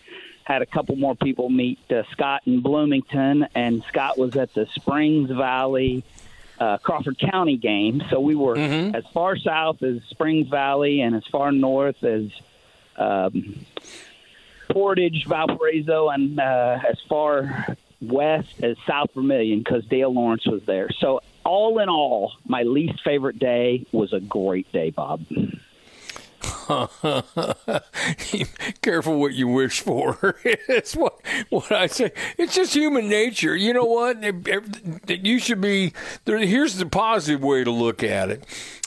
[0.44, 4.66] had a couple more people meet uh, Scott in Bloomington, and Scott was at the
[4.74, 6.04] Springs Valley.
[6.58, 8.94] Uh, Crawford County game, so we were mm-hmm.
[8.94, 12.30] as far south as Springs Valley and as far north as
[12.96, 13.66] um,
[14.70, 20.88] Portage, Valparaiso, and uh, as far west as South Vermilion because Dale Lawrence was there.
[20.98, 25.24] So all in all, my least favorite day was a great day, Bob.
[28.82, 30.36] Careful what you wish for.
[30.44, 32.12] it's what what I say.
[32.38, 33.56] It's just human nature.
[33.56, 34.22] You know what?
[35.08, 35.92] You should be.
[36.24, 38.44] Here's the positive way to look at it.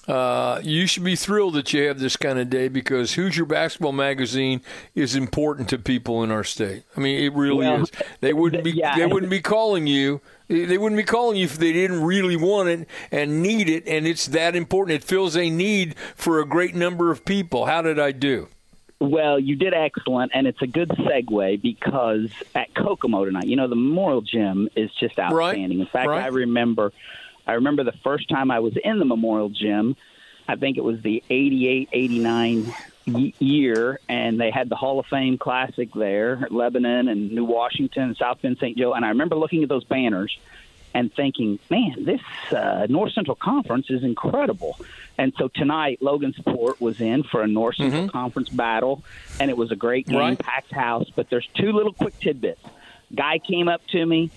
[0.09, 3.91] Uh, you should be thrilled that you have this kind of day because Hoosier Basketball
[3.91, 4.59] Magazine
[4.95, 6.81] is important to people in our state.
[6.97, 7.91] I mean, it really well, is.
[8.19, 8.95] They wouldn't be yeah.
[8.97, 10.19] they wouldn't be calling you.
[10.47, 14.07] They wouldn't be calling you if they didn't really want it and need it, and
[14.07, 14.95] it's that important.
[14.95, 17.67] It fills a need for a great number of people.
[17.67, 18.47] How did I do?
[18.99, 23.67] Well, you did excellent, and it's a good segue because at Kokomo tonight, you know,
[23.67, 25.77] the Memorial Gym is just outstanding.
[25.77, 25.85] Right.
[25.85, 26.23] In fact, right.
[26.23, 26.93] I remember
[27.49, 29.95] I remember the first time I was in the Memorial Gym.
[30.47, 32.73] I think it was the 88 89
[33.39, 38.43] year, and they had the Hall of Fame Classic there, Lebanon and New Washington, South
[38.43, 38.77] Bend, St.
[38.77, 38.93] Joe.
[38.93, 40.37] And I remember looking at those banners
[40.93, 42.21] and thinking, man, this
[42.53, 44.77] uh, North Central Conference is incredible.
[45.17, 48.11] And so tonight, Logansport was in for a North Central mm-hmm.
[48.11, 49.03] Conference battle,
[49.39, 50.37] and it was a great game, right.
[50.37, 51.09] packed house.
[51.15, 52.61] But there's two little quick tidbits.
[53.15, 54.29] Guy came up to me,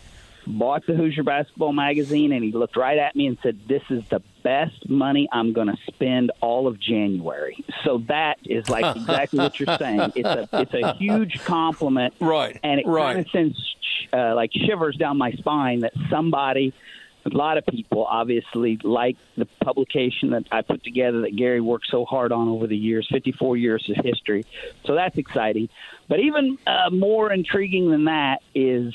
[0.46, 4.02] bought the Hoosier Basketball magazine, and he looked right at me and said, "This is
[4.09, 9.38] the best money I'm going to spend all of January." So that is like exactly
[9.38, 10.12] what you're saying.
[10.14, 12.59] It's a it's a huge compliment, right?
[12.62, 13.14] And it right.
[13.14, 13.76] kind of sends
[14.12, 16.72] uh, like shivers down my spine that somebody.
[17.24, 21.87] A lot of people obviously like the publication that I put together that Gary worked
[21.87, 24.44] so hard on over the years, 54 years of history.
[24.85, 25.68] So that's exciting.
[26.09, 28.92] But even uh, more intriguing than that is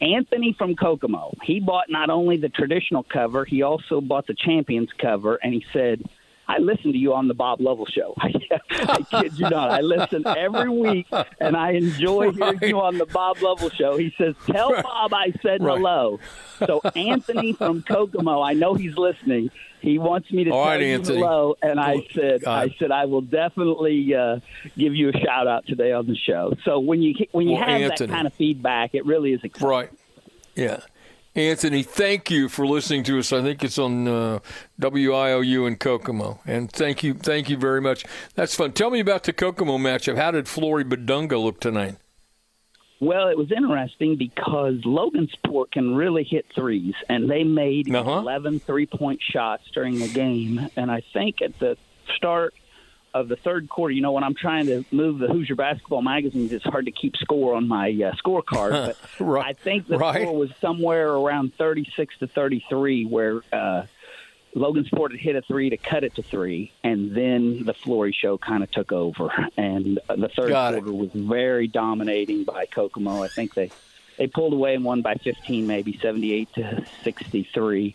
[0.00, 1.32] Anthony from Kokomo.
[1.42, 5.64] He bought not only the traditional cover, he also bought the Champions cover, and he
[5.72, 6.02] said,
[6.48, 8.14] I listen to you on the Bob Lovell show.
[8.18, 9.70] I kid you not.
[9.70, 11.06] I listen every week,
[11.40, 13.96] and I enjoy hearing you on the Bob Lovell show.
[13.96, 15.76] He says, "Tell Bob I said right.
[15.76, 16.20] hello."
[16.64, 19.50] So Anthony from Kokomo, I know he's listening.
[19.80, 23.04] He wants me to All tell you hello, and I said, uh, I said I
[23.04, 24.40] will definitely uh,
[24.76, 26.54] give you a shout out today on the show.
[26.64, 28.06] So when you when you well, have Anthony.
[28.06, 29.68] that kind of feedback, it really is exciting.
[29.68, 29.90] Right.
[30.54, 30.80] Yeah.
[31.36, 33.30] Anthony, thank you for listening to us.
[33.30, 34.38] I think it's on uh,
[34.80, 38.06] WIOU in Kokomo, and thank you, thank you very much.
[38.34, 38.72] That's fun.
[38.72, 40.16] Tell me about the Kokomo matchup.
[40.16, 41.96] How did Flory Bidunga look tonight?
[43.00, 48.10] Well, it was interesting because Logansport can really hit threes, and they made uh-huh.
[48.10, 50.70] 11 three point shots during the game.
[50.74, 51.76] And I think at the
[52.16, 52.54] start
[53.20, 56.52] of the third quarter, you know, when I'm trying to move the Hoosier basketball magazines,
[56.52, 58.94] it's hard to keep score on my uh, scorecard.
[59.18, 59.46] But right.
[59.46, 60.22] I think the right.
[60.22, 63.86] score was somewhere around 36 to 33, where uh,
[64.54, 68.38] Logansport had hit a three to cut it to three, and then the Flory show
[68.38, 69.30] kind of took over.
[69.56, 70.94] And the third Got quarter it.
[70.94, 73.22] was very dominating by Kokomo.
[73.22, 73.70] I think they
[74.18, 77.94] they pulled away and won by 15, maybe 78 to 63.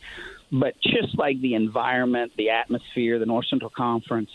[0.51, 4.29] But just like the environment, the atmosphere, the North Central Conference,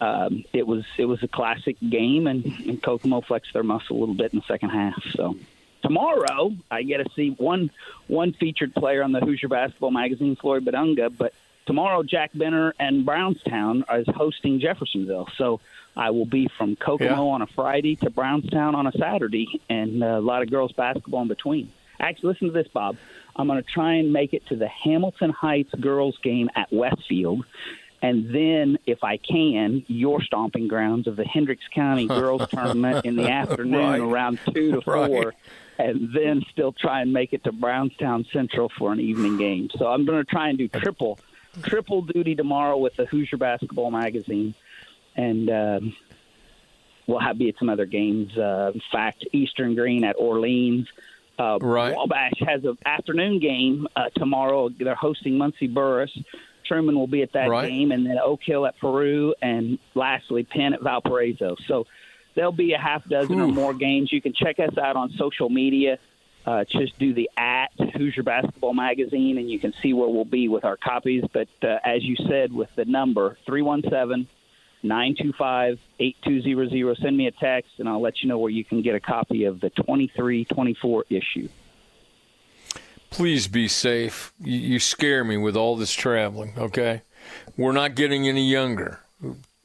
[0.00, 4.00] um, it was it was a classic game, and, and Kokomo flexed their muscle a
[4.00, 5.02] little bit in the second half.
[5.12, 5.36] So
[5.82, 7.70] tomorrow I get to see one
[8.06, 11.32] one featured player on the Hoosier Basketball Magazine, Flory Bidunga, but
[11.66, 15.28] tomorrow Jack Benter and Brownstown is hosting Jeffersonville.
[15.36, 15.60] So
[15.96, 17.34] I will be from Kokomo yeah.
[17.34, 21.28] on a Friday to Brownstown on a Saturday, and a lot of girls basketball in
[21.28, 21.72] between.
[21.98, 22.96] Actually, listen to this, Bob.
[23.34, 27.44] I'm going to try and make it to the Hamilton Heights girls game at Westfield.
[28.02, 33.16] And then, if I can, your stomping grounds of the Hendricks County girls tournament in
[33.16, 34.00] the afternoon right.
[34.00, 35.06] around two to four.
[35.06, 35.34] Right
[35.78, 39.68] and then still try and make it to Brownstown Central for an evening game.
[39.76, 41.18] So I'm going to try and do triple
[41.62, 44.54] triple duty tomorrow with the Hoosier Basketball Magazine,
[45.16, 45.96] and um,
[47.06, 48.36] we'll have be at some other games.
[48.36, 50.88] Uh, in fact, Eastern Greene at Orleans.
[51.38, 51.94] Uh, right.
[51.94, 54.70] Wabash has an afternoon game uh, tomorrow.
[54.70, 56.16] They're hosting Muncie Burris.
[56.66, 57.68] Truman will be at that right.
[57.68, 61.56] game, and then Oak Hill at Peru, and lastly Penn at Valparaiso.
[61.66, 61.86] So
[62.34, 63.44] there'll be a half dozen Ooh.
[63.44, 64.12] or more games.
[64.12, 65.98] You can check us out on social media
[66.46, 70.48] uh, just do the at Hoosier Basketball Magazine, and you can see where we'll be
[70.48, 71.24] with our copies.
[71.32, 74.28] But uh, as you said, with the number 317
[74.82, 78.94] 925 8200, send me a text, and I'll let you know where you can get
[78.94, 81.48] a copy of the 2324 issue.
[83.16, 84.34] Please be safe.
[84.38, 87.00] You, you scare me with all this traveling, okay?
[87.56, 89.00] We're not getting any younger.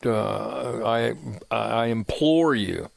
[0.06, 1.16] Uh, I,
[1.52, 2.90] I implore you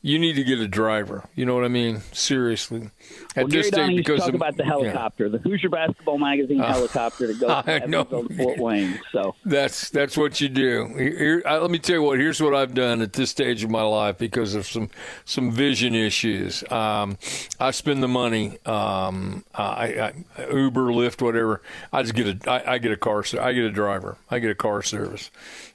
[0.00, 1.28] you need to get a driver.
[1.34, 2.02] You know what I mean?
[2.12, 2.90] Seriously.
[3.34, 5.32] At well, this stage, because talk of, about the helicopter, yeah.
[5.32, 8.04] the Hoosier Basketball Magazine uh, helicopter to go I know.
[8.04, 9.00] Fort Wayne.
[9.12, 10.86] So that's that's what you do.
[10.96, 12.18] Here, I, let me tell you what.
[12.18, 14.88] Here's what I've done at this stage of my life because of some
[15.24, 16.62] some vision issues.
[16.70, 17.18] Um,
[17.58, 18.58] I spend the money.
[18.66, 21.60] Um, I, I, Uber, Lyft, whatever.
[21.92, 23.24] I just get a I, I get a car.
[23.40, 24.16] I get a driver.
[24.30, 25.30] I get a car service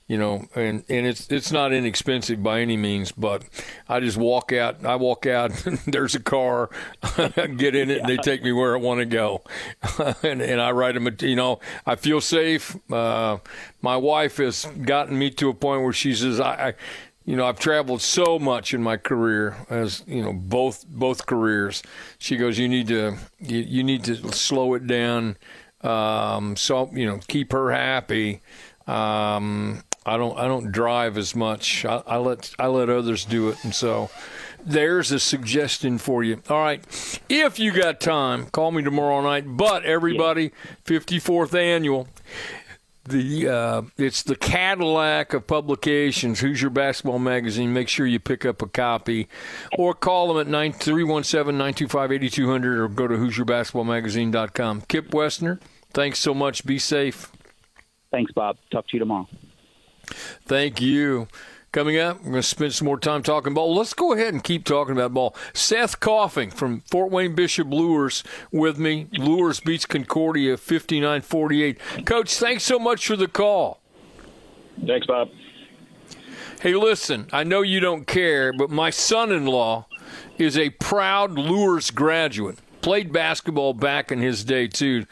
[0.08, 3.44] you know, and, and it's it's not inexpensive by any means, but
[3.88, 4.86] I just walk out.
[4.86, 5.52] I walk out.
[5.88, 6.70] there's a car.
[7.56, 9.44] get in it, and they take me where I want to go,
[10.24, 11.08] and, and I ride them.
[11.22, 12.76] You know, I feel safe.
[12.92, 13.38] Uh,
[13.82, 16.74] my wife has gotten me to a point where she says, I, I
[17.26, 21.82] you know, I've traveled so much in my career as you know both both careers.
[22.18, 25.38] She goes, you need to you, you need to slow it down.
[25.82, 28.42] Um, so you know, keep her happy.
[28.86, 31.86] Um, I don't I don't drive as much.
[31.86, 34.10] I, I, let I let others do it, and so
[34.66, 36.42] there's a suggestion for you.
[36.50, 36.84] All right,
[37.30, 39.46] if you got time, call me tomorrow night.
[39.48, 40.52] But everybody,
[40.86, 42.08] 54th annual.
[43.06, 46.39] The uh, it's the Cadillac of publications.
[46.39, 47.74] Hoosier Basketball Magazine?
[47.74, 49.28] Make sure you pick up a copy,
[49.78, 52.88] or call them at nine three one seven nine two five eighty two hundred, or
[52.88, 54.84] go to HoosierBasketballMagazine.com.
[54.88, 55.60] Kip Wessner,
[55.92, 56.66] thanks so much.
[56.66, 57.30] Be safe.
[58.10, 58.58] Thanks, Bob.
[58.72, 59.28] Talk to you tomorrow.
[60.45, 61.28] Thank you.
[61.73, 63.73] Coming up, we're going to spend some more time talking ball.
[63.73, 65.36] Let's go ahead and keep talking about ball.
[65.54, 69.08] Seth Coffing from Fort Wayne Bishop Luers with me.
[69.13, 71.80] Luers beats Concordia 59 48.
[72.06, 73.80] Coach, thanks so much for the call.
[74.86, 75.32] Thanks, Bob.
[76.62, 79.88] Hey, listen, I know you don't care, but my son in law
[80.38, 85.06] is a proud Luers graduate played basketball back in his day too,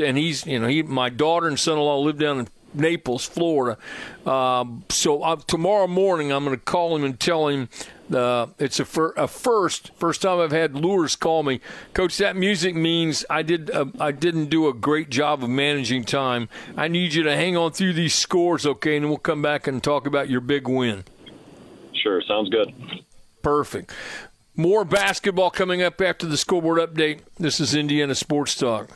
[0.00, 3.78] and he's you know he my daughter and son-in-law live down in Naples, Florida.
[4.26, 7.68] Um, so uh, tomorrow morning, I'm going to call him and tell him
[8.12, 11.60] uh, it's a, fir- a, first first time I've had Luers call me,
[11.92, 12.16] Coach.
[12.18, 16.48] That music means I did uh, I didn't do a great job of managing time.
[16.76, 18.96] I need you to hang on through these scores, okay?
[18.96, 21.04] And we'll come back and talk about your big win.
[21.92, 22.72] Sure, sounds good.
[23.42, 23.92] Perfect.
[24.56, 27.20] More basketball coming up after the scoreboard update.
[27.38, 28.90] This is Indiana Sports Talk.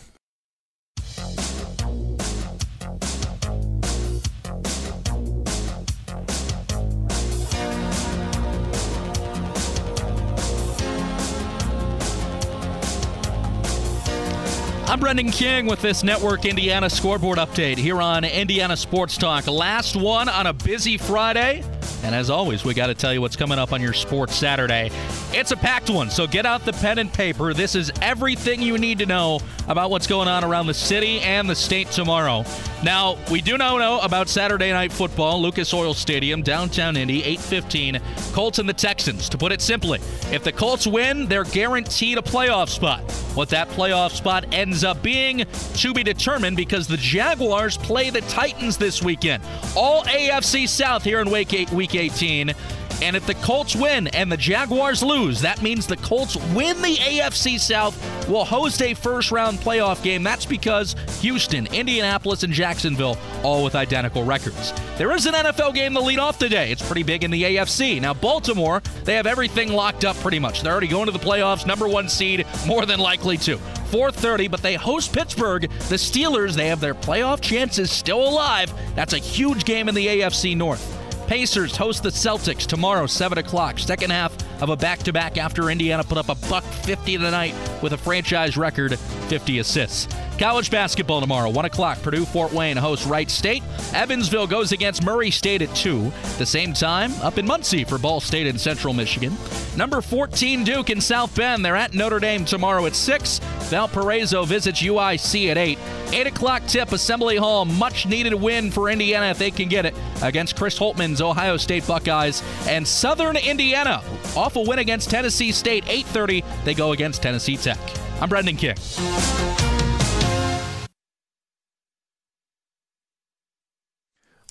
[14.92, 19.46] I'm Brendan King with this Network Indiana scoreboard update here on Indiana Sports Talk.
[19.46, 21.64] Last one on a busy Friday.
[22.02, 24.90] And as always, we got to tell you what's coming up on your sports Saturday.
[25.32, 27.54] It's a packed one, so get out the pen and paper.
[27.54, 31.48] This is everything you need to know about what's going on around the city and
[31.48, 32.44] the state tomorrow.
[32.82, 38.00] Now, we do now know about Saturday night football, Lucas Oil Stadium, downtown Indy, 8:15.
[38.32, 39.28] Colts and the Texans.
[39.28, 40.00] To put it simply,
[40.32, 43.00] if the Colts win, they're guaranteed a playoff spot.
[43.34, 45.44] What that playoff spot ends up being
[45.74, 49.42] to be determined because the Jaguars play the Titans this weekend.
[49.76, 52.54] All AFC South here in week 18.
[53.02, 56.94] And if the Colts win and the Jaguars lose, that means the Colts win the
[56.94, 60.22] AFC South, will host a first round playoff game.
[60.22, 64.72] That's because Houston, Indianapolis, and Jacksonville all with identical records.
[64.98, 66.70] There is an NFL game to lead off today.
[66.70, 68.00] It's pretty big in the AFC.
[68.00, 70.62] Now, Baltimore, they have everything locked up pretty much.
[70.62, 73.56] They're already going to the playoffs, number one seed, more than likely to.
[73.90, 75.62] 4:30, but they host Pittsburgh.
[75.62, 78.72] The Steelers, they have their playoff chances still alive.
[78.94, 81.01] That's a huge game in the AFC North.
[81.26, 83.78] Pacers host the Celtics tomorrow, 7 o'clock.
[83.78, 87.54] Second half of a back to back after Indiana put up a buck 50 tonight
[87.82, 90.06] with a franchise record 50 assists.
[90.42, 92.02] College basketball tomorrow, 1 o'clock.
[92.02, 93.62] Purdue Fort Wayne hosts Wright State.
[93.94, 96.12] Evansville goes against Murray State at 2.
[96.36, 99.36] The same time, up in Muncie for Ball State in Central Michigan.
[99.76, 101.64] Number 14, Duke in South Bend.
[101.64, 103.38] They're at Notre Dame tomorrow at 6.
[103.70, 105.78] Valparaiso visits UIC at 8.
[106.12, 107.64] 8 o'clock tip, Assembly Hall.
[107.64, 111.86] Much needed win for Indiana if they can get it against Chris Holtmann's Ohio State
[111.86, 112.42] Buckeyes.
[112.66, 114.02] And Southern Indiana,
[114.34, 115.84] awful win against Tennessee State.
[115.84, 117.78] 8.30, they go against Tennessee Tech.
[118.20, 118.74] I'm Brendan King.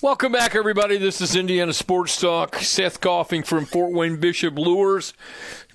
[0.02, 0.98] Welcome back, everybody.
[0.98, 2.56] This is Indiana Sports Talk.
[2.56, 5.14] Seth Coffing from Fort Wayne Bishop Luers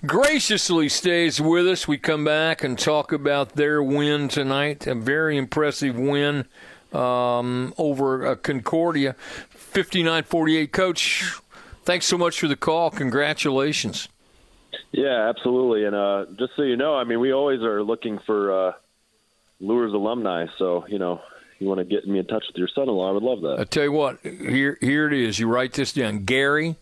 [0.06, 1.88] graciously stays with us.
[1.88, 4.86] We come back and talk about their win tonight.
[4.86, 6.46] A very impressive win
[6.92, 9.14] um, over uh, Concordia,
[9.48, 10.74] 59 48.
[10.74, 11.34] Coach,
[11.86, 12.92] thanks so much for the call.
[12.92, 14.10] Congratulations.
[14.92, 15.86] Yeah, absolutely.
[15.86, 18.72] And uh, just so you know, I mean, we always are looking for uh,
[19.62, 20.48] Luers alumni.
[20.58, 21.22] So, you know,
[21.60, 23.60] you want to get me in touch with your son-in-law, I would love that.
[23.60, 25.40] I tell you what, here here it is.
[25.40, 26.26] You write this down.
[26.26, 26.76] Gary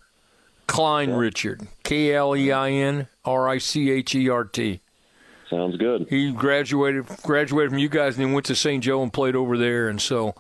[0.67, 1.17] Klein yeah.
[1.17, 4.82] Richard, K L E I N R I C H E R T.
[5.49, 6.07] Sounds good.
[6.09, 8.84] He graduated graduated from you guys and then went to St.
[8.84, 10.34] Joe and played over there, and so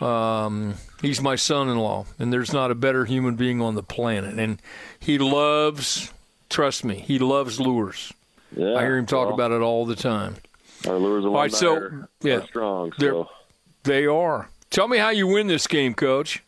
[0.00, 4.60] um, he's my son-in-law, and there's not a better human being on the planet, and
[4.98, 6.12] he loves.
[6.48, 8.12] Trust me, he loves Luers.
[8.56, 10.34] Yeah, I hear him talk well, about it all the time.
[10.88, 12.92] Our Luers are all right, so, yeah, strong.
[12.98, 13.28] So.
[13.84, 14.48] They are.
[14.70, 16.42] Tell me how you win this game, Coach.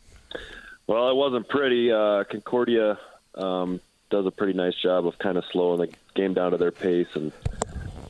[0.86, 1.90] Well, it wasn't pretty.
[1.90, 2.98] Uh, Concordia
[3.34, 3.80] um,
[4.10, 7.08] does a pretty nice job of kind of slowing the game down to their pace,
[7.14, 7.32] and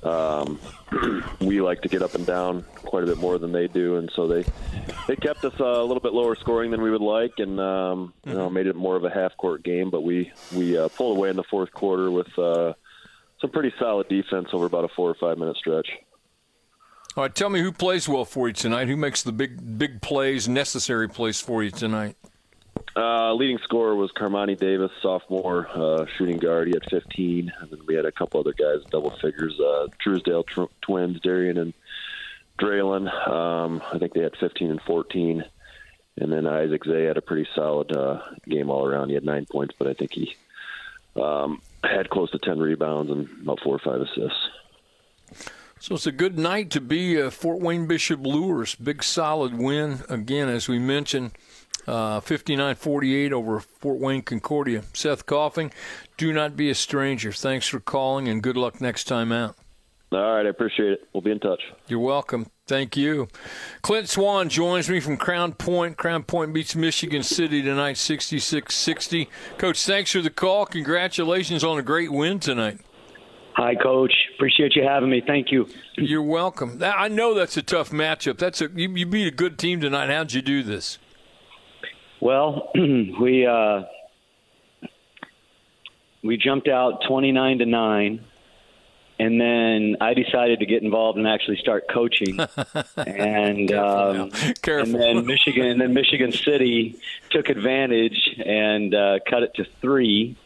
[0.03, 0.59] um,
[1.41, 4.11] we like to get up and down quite a bit more than they do, and
[4.15, 4.45] so they
[5.07, 8.13] they kept us uh, a little bit lower scoring than we would like, and um,
[8.27, 9.91] you know made it more of a half court game.
[9.91, 12.73] But we we uh, pulled away in the fourth quarter with uh,
[13.41, 15.89] some pretty solid defense over about a four or five minute stretch.
[17.15, 18.89] All right, tell me who plays well for you tonight.
[18.89, 22.17] Who makes the big big plays, necessary plays for you tonight?
[22.97, 26.69] Uh, leading scorer was Carmani Davis, sophomore uh, shooting guard.
[26.69, 29.59] He had 15, and then we had a couple other guys double figures.
[29.61, 31.75] Uh, Truesdale tr- twins, Darian and
[32.59, 33.09] Draylen.
[33.29, 35.45] Um, I think they had 15 and 14.
[36.17, 39.09] And then Isaac Zay had a pretty solid uh, game all around.
[39.09, 40.35] He had nine points, but I think he
[41.17, 44.49] um, had close to 10 rebounds and about four or five assists.
[45.83, 48.77] So it's a good night to be a Fort Wayne Bishop Luers.
[48.77, 50.05] Big solid win.
[50.09, 51.33] Again, as we mentioned,
[51.89, 54.85] uh, 59 48 over Fort Wayne Concordia.
[54.93, 55.73] Seth Coffing,
[56.17, 57.33] do not be a stranger.
[57.33, 59.57] Thanks for calling and good luck next time out.
[60.13, 61.09] All right, I appreciate it.
[61.13, 61.61] We'll be in touch.
[61.89, 62.47] You're welcome.
[62.69, 63.27] Thank you.
[63.83, 65.97] Clint Swan joins me from Crown Point.
[65.97, 69.29] Crown Point beats Michigan City tonight 66 60.
[69.59, 70.65] Coach, thanks for the call.
[70.65, 72.79] Congratulations on a great win tonight.
[73.55, 74.13] Hi, Coach.
[74.35, 75.23] Appreciate you having me.
[75.27, 75.69] Thank you.
[75.97, 76.81] You're welcome.
[76.83, 78.39] I know that's a tough matchup.
[78.39, 80.09] That's a you, you beat a good team tonight.
[80.09, 80.99] How'd you do this?
[82.21, 83.83] Well, we uh,
[86.25, 88.25] we jumped out twenty nine to nine,
[89.19, 92.41] and then I decided to get involved and actually start coaching.
[92.97, 94.31] and um,
[94.67, 96.99] and then Michigan and then Michigan City
[97.31, 100.39] took advantage and uh, cut it to three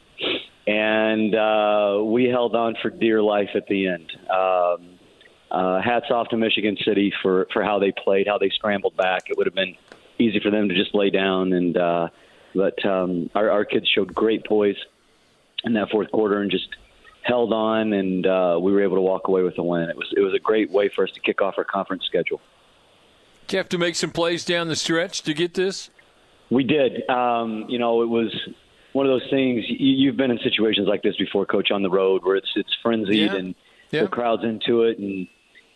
[0.67, 4.13] and uh, we held on for dear life at the end.
[4.31, 4.99] Um,
[5.51, 9.31] uh, hats off to Michigan City for for how they played, how they scrambled back.
[9.31, 9.77] It would have been
[10.19, 12.09] easy for them to just lay down, and uh,
[12.55, 14.77] but um, our, our kids showed great poise
[15.65, 16.69] in that fourth quarter and just
[17.23, 19.89] held on, and uh, we were able to walk away with a win.
[19.89, 22.41] It was it was a great way for us to kick off our conference schedule.
[23.47, 25.91] Did you have to make some plays down the stretch to get this?
[26.51, 27.09] We did.
[27.09, 28.33] Um, you know, it was
[28.97, 29.63] one of those things.
[29.69, 32.75] You, have been in situations like this before, Coach, on the road where it's it's
[32.83, 33.37] frenzied yeah.
[33.37, 33.55] and
[33.91, 34.03] yeah.
[34.03, 35.29] the crowd's into it, and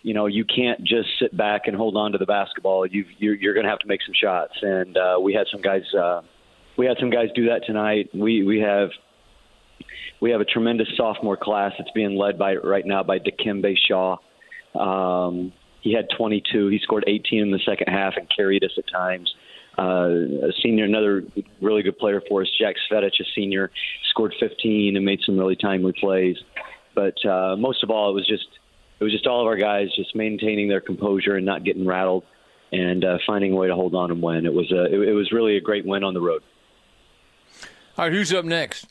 [0.02, 2.86] you know you can't just sit back and hold on to the basketball.
[2.86, 5.60] You've, you're, you're going to have to make some shots, and uh, we had some
[5.60, 5.82] guys.
[5.94, 6.22] Uh,
[6.78, 8.08] we had some guys do that tonight.
[8.14, 8.88] We we have
[10.20, 14.16] we have a tremendous sophomore class that's being led by right now by Dikembe Shaw.
[14.74, 15.52] Um,
[15.82, 16.68] he had 22.
[16.68, 19.34] He scored 18 in the second half and carried us at times.
[19.78, 21.24] Uh, a senior, another
[21.60, 23.70] really good player for us, Jack Svetich, a senior,
[24.10, 26.36] scored 15 and made some really timely plays.
[26.94, 28.46] But uh, most of all, it was just
[28.98, 32.24] it was just all of our guys just maintaining their composure and not getting rattled
[32.72, 34.44] and uh, finding a way to hold on and win.
[34.44, 36.42] It was a it, it was really a great win on the road.
[37.96, 38.86] All right, who's up next?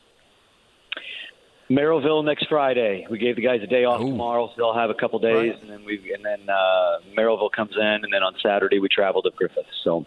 [1.69, 3.05] Merrillville next Friday.
[3.11, 4.09] We gave the guys a day off Ooh.
[4.09, 5.61] tomorrow, so they'll have a couple days, Right.
[5.61, 9.21] and then we and then uh, Merrillville comes in, and then on Saturday we travel
[9.21, 9.67] to Griffith.
[9.83, 10.03] So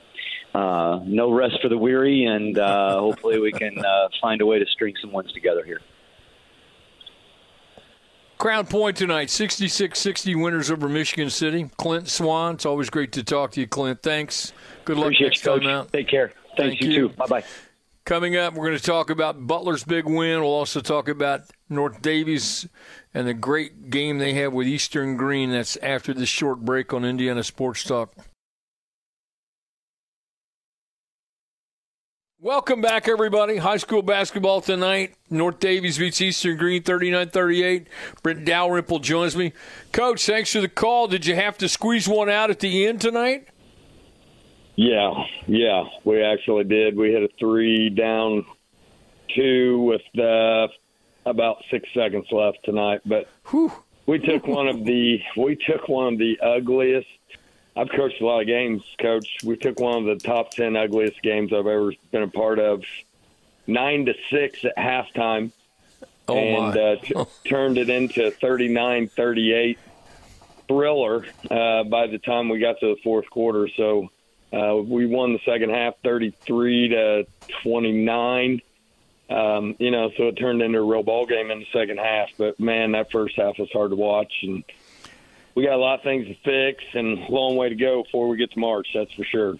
[0.54, 4.58] uh, no rest for the weary, and uh, hopefully we can uh, find a way
[4.58, 5.80] to string some wins together here.
[8.38, 11.70] Crown Point tonight, 66-60 winners over Michigan City.
[11.76, 14.02] Clint Swan, it's always great to talk to you, Clint.
[14.02, 14.52] Thanks.
[14.84, 15.92] Good luck Appreciate next you, time out.
[15.92, 16.32] Take care.
[16.56, 17.08] Thanks Thank you, you.
[17.08, 17.14] too.
[17.14, 17.44] Bye bye.
[18.04, 20.40] Coming up, we're going to talk about Butler's big win.
[20.40, 22.68] We'll also talk about North Daviess
[23.14, 25.52] and the great game they have with Eastern Greene.
[25.52, 28.12] That's after this short break on Indiana Sports Talk.
[32.42, 33.58] Welcome back, everybody.
[33.58, 35.14] High school basketball tonight.
[35.30, 37.86] North Daviess beats Eastern Greene 39 38.
[38.24, 39.52] Brent Dalrymple joins me.
[39.92, 41.06] Coach, thanks for the call.
[41.06, 43.46] Did you have to squeeze one out at the end tonight?
[44.74, 45.12] Yeah,
[45.46, 46.96] yeah, we actually did.
[46.96, 48.44] We hit a three down
[49.36, 50.66] two with uh,
[51.24, 53.70] about six seconds left tonight, but Whew.
[54.06, 57.06] we took one of the we took one of the ugliest.
[57.76, 59.38] I've coached a lot of games, coach.
[59.44, 62.82] We took one of the top ten ugliest games I've ever been a part of.
[63.66, 65.52] Nine to six at halftime,
[66.28, 67.14] Oh, and uh, t-
[67.48, 69.76] turned it into 39-38
[70.68, 73.68] thriller uh, by the time we got to the fourth quarter.
[73.76, 74.08] So
[74.52, 77.26] uh, we won the second half, 33 to
[77.62, 78.60] 29.
[79.30, 82.30] Um, you know, so it turned into a real ball game in the second half.
[82.36, 84.62] But man, that first half was hard to watch, and
[85.54, 88.28] we got a lot of things to fix and a long way to go before
[88.28, 88.88] we get to March.
[88.94, 89.56] That's for sure.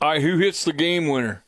[0.00, 1.42] All right, who hits the game winner?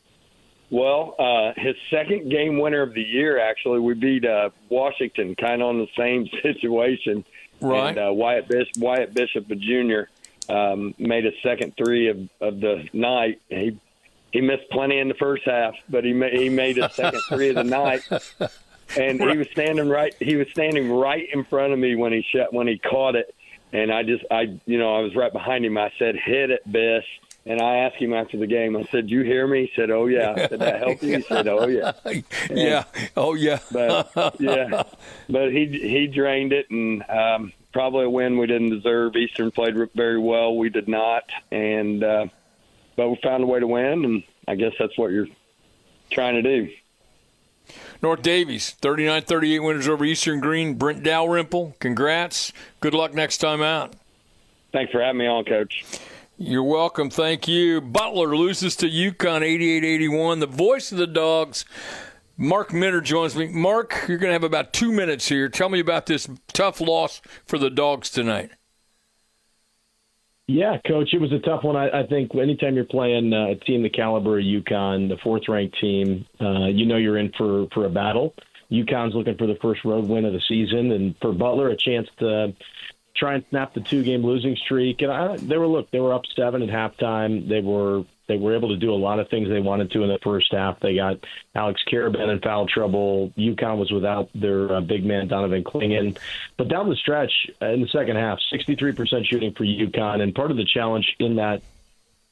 [0.71, 5.63] Well, uh, his second game winner of the year, actually, we beat uh, Washington, kind
[5.63, 7.25] of on the same situation.
[7.61, 7.91] Right.
[7.91, 10.53] And uh, Wyatt Bishop, Wyatt Bishop, Jr.
[10.53, 13.41] Um, made a second three of, of the night.
[13.49, 13.79] He
[14.33, 17.49] he missed plenty in the first half, but he ma- he made a second three
[17.49, 18.03] of the night.
[18.97, 20.15] And he was standing right.
[20.19, 23.35] He was standing right in front of me when he shot when he caught it.
[23.73, 25.77] And I just I you know I was right behind him.
[25.77, 27.05] I said, "Hit it, Bish."
[27.47, 28.77] And I asked him after the game.
[28.77, 31.23] I said, "You hear me?" He said, "Oh yeah." I said, "That help you?" He
[31.23, 31.93] said, "Oh yeah."
[32.51, 32.85] yeah.
[33.17, 33.59] Oh, yeah.
[33.73, 34.83] But yeah,
[35.29, 39.17] but he he drained it, and um, probably a win we didn't deserve.
[39.17, 40.57] Eastern played very well.
[40.57, 42.27] We did not, and uh,
[42.97, 45.29] but we found a way to win, and I guess that's what you're
[46.11, 46.71] trying to do.
[48.03, 50.75] North Daviess, 39 38 winners over Eastern Greene.
[50.75, 52.53] Brent Dalrymple, congrats.
[52.81, 53.95] Good luck next time out.
[54.73, 55.85] Thanks for having me on, Coach.
[56.37, 57.11] You're welcome.
[57.11, 57.81] Thank you.
[57.81, 60.39] Butler loses to UConn 88 81.
[60.39, 61.65] The voice of the dogs,
[62.37, 63.49] Mark Minner, joins me.
[63.49, 65.49] Mark, you're going to have about two minutes here.
[65.49, 68.53] Tell me about this tough loss for the dogs tonight.
[70.51, 71.77] Yeah, coach, it was a tough one.
[71.77, 75.43] I, I think anytime you're playing uh, a team the caliber of UConn, the fourth
[75.47, 78.35] ranked team, uh, you know you're in for, for a battle.
[78.73, 82.09] UConn's looking for the first road win of the season, and for Butler, a chance
[82.21, 82.55] to
[83.19, 85.03] try and snap the two game losing streak.
[85.03, 87.49] And I, they were look, they were up seven at halftime.
[87.49, 90.09] They were they were able to do a lot of things they wanted to in
[90.09, 90.81] the first half.
[90.81, 93.33] They got Alex Karaban in foul trouble.
[93.37, 96.19] UConn was without their uh, big man Donovan Clingan,
[96.57, 100.21] but down the stretch uh, in the second half, 63% shooting for UConn.
[100.21, 101.63] And part of the challenge in that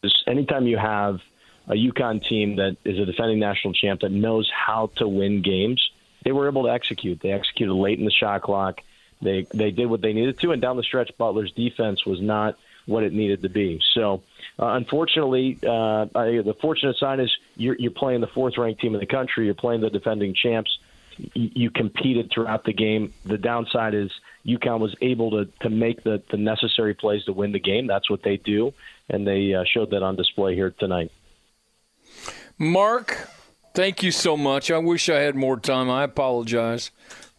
[0.03, 1.20] is anytime you have
[1.66, 5.91] a UConn team that is a defending national champ that knows how to win games,
[6.24, 7.20] they were able to execute.
[7.22, 8.80] They executed late in the shot clock.
[9.21, 12.57] They they did what they needed to, and down the stretch, Butler's defense was not
[12.87, 13.81] what it needed to be.
[13.95, 14.23] So,
[14.59, 18.95] uh, unfortunately, uh, I, the fortunate sign is you're, you're playing the fourth ranked team
[18.95, 19.47] in the country.
[19.47, 20.79] You're playing the defending champs.
[21.17, 23.12] You, you competed throughout the game.
[23.25, 24.11] The downside is
[24.47, 27.87] UConn was able to to make the the necessary plays to win the game.
[27.87, 28.73] That's what they do,
[29.09, 31.11] and they uh, showed that on display here tonight.
[32.59, 33.29] Mark,
[33.75, 34.71] thank you so much.
[34.71, 35.91] I wish I had more time.
[35.91, 36.91] I apologize.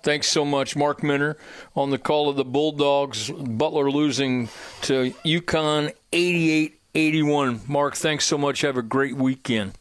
[0.08, 1.36] Thanks so much, Mark Minner,
[1.76, 3.30] on the call of the Bulldogs.
[3.30, 4.48] Butler losing
[4.84, 7.60] to UConn 88 81.
[7.68, 8.62] Mark, thanks so much.
[8.62, 9.74] Have a great weekend.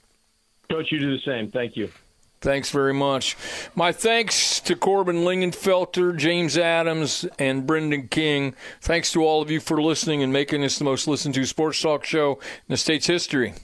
[0.68, 1.52] Coach, you do the same.
[1.52, 1.92] Thank you.
[2.40, 3.36] Thanks very much.
[3.76, 8.56] My thanks to Corbin Lingenfelter, James Adams, and Brendan King.
[8.80, 11.80] Thanks to all of you for listening and making this the most listened to sports
[11.80, 13.54] talk show in the state's history.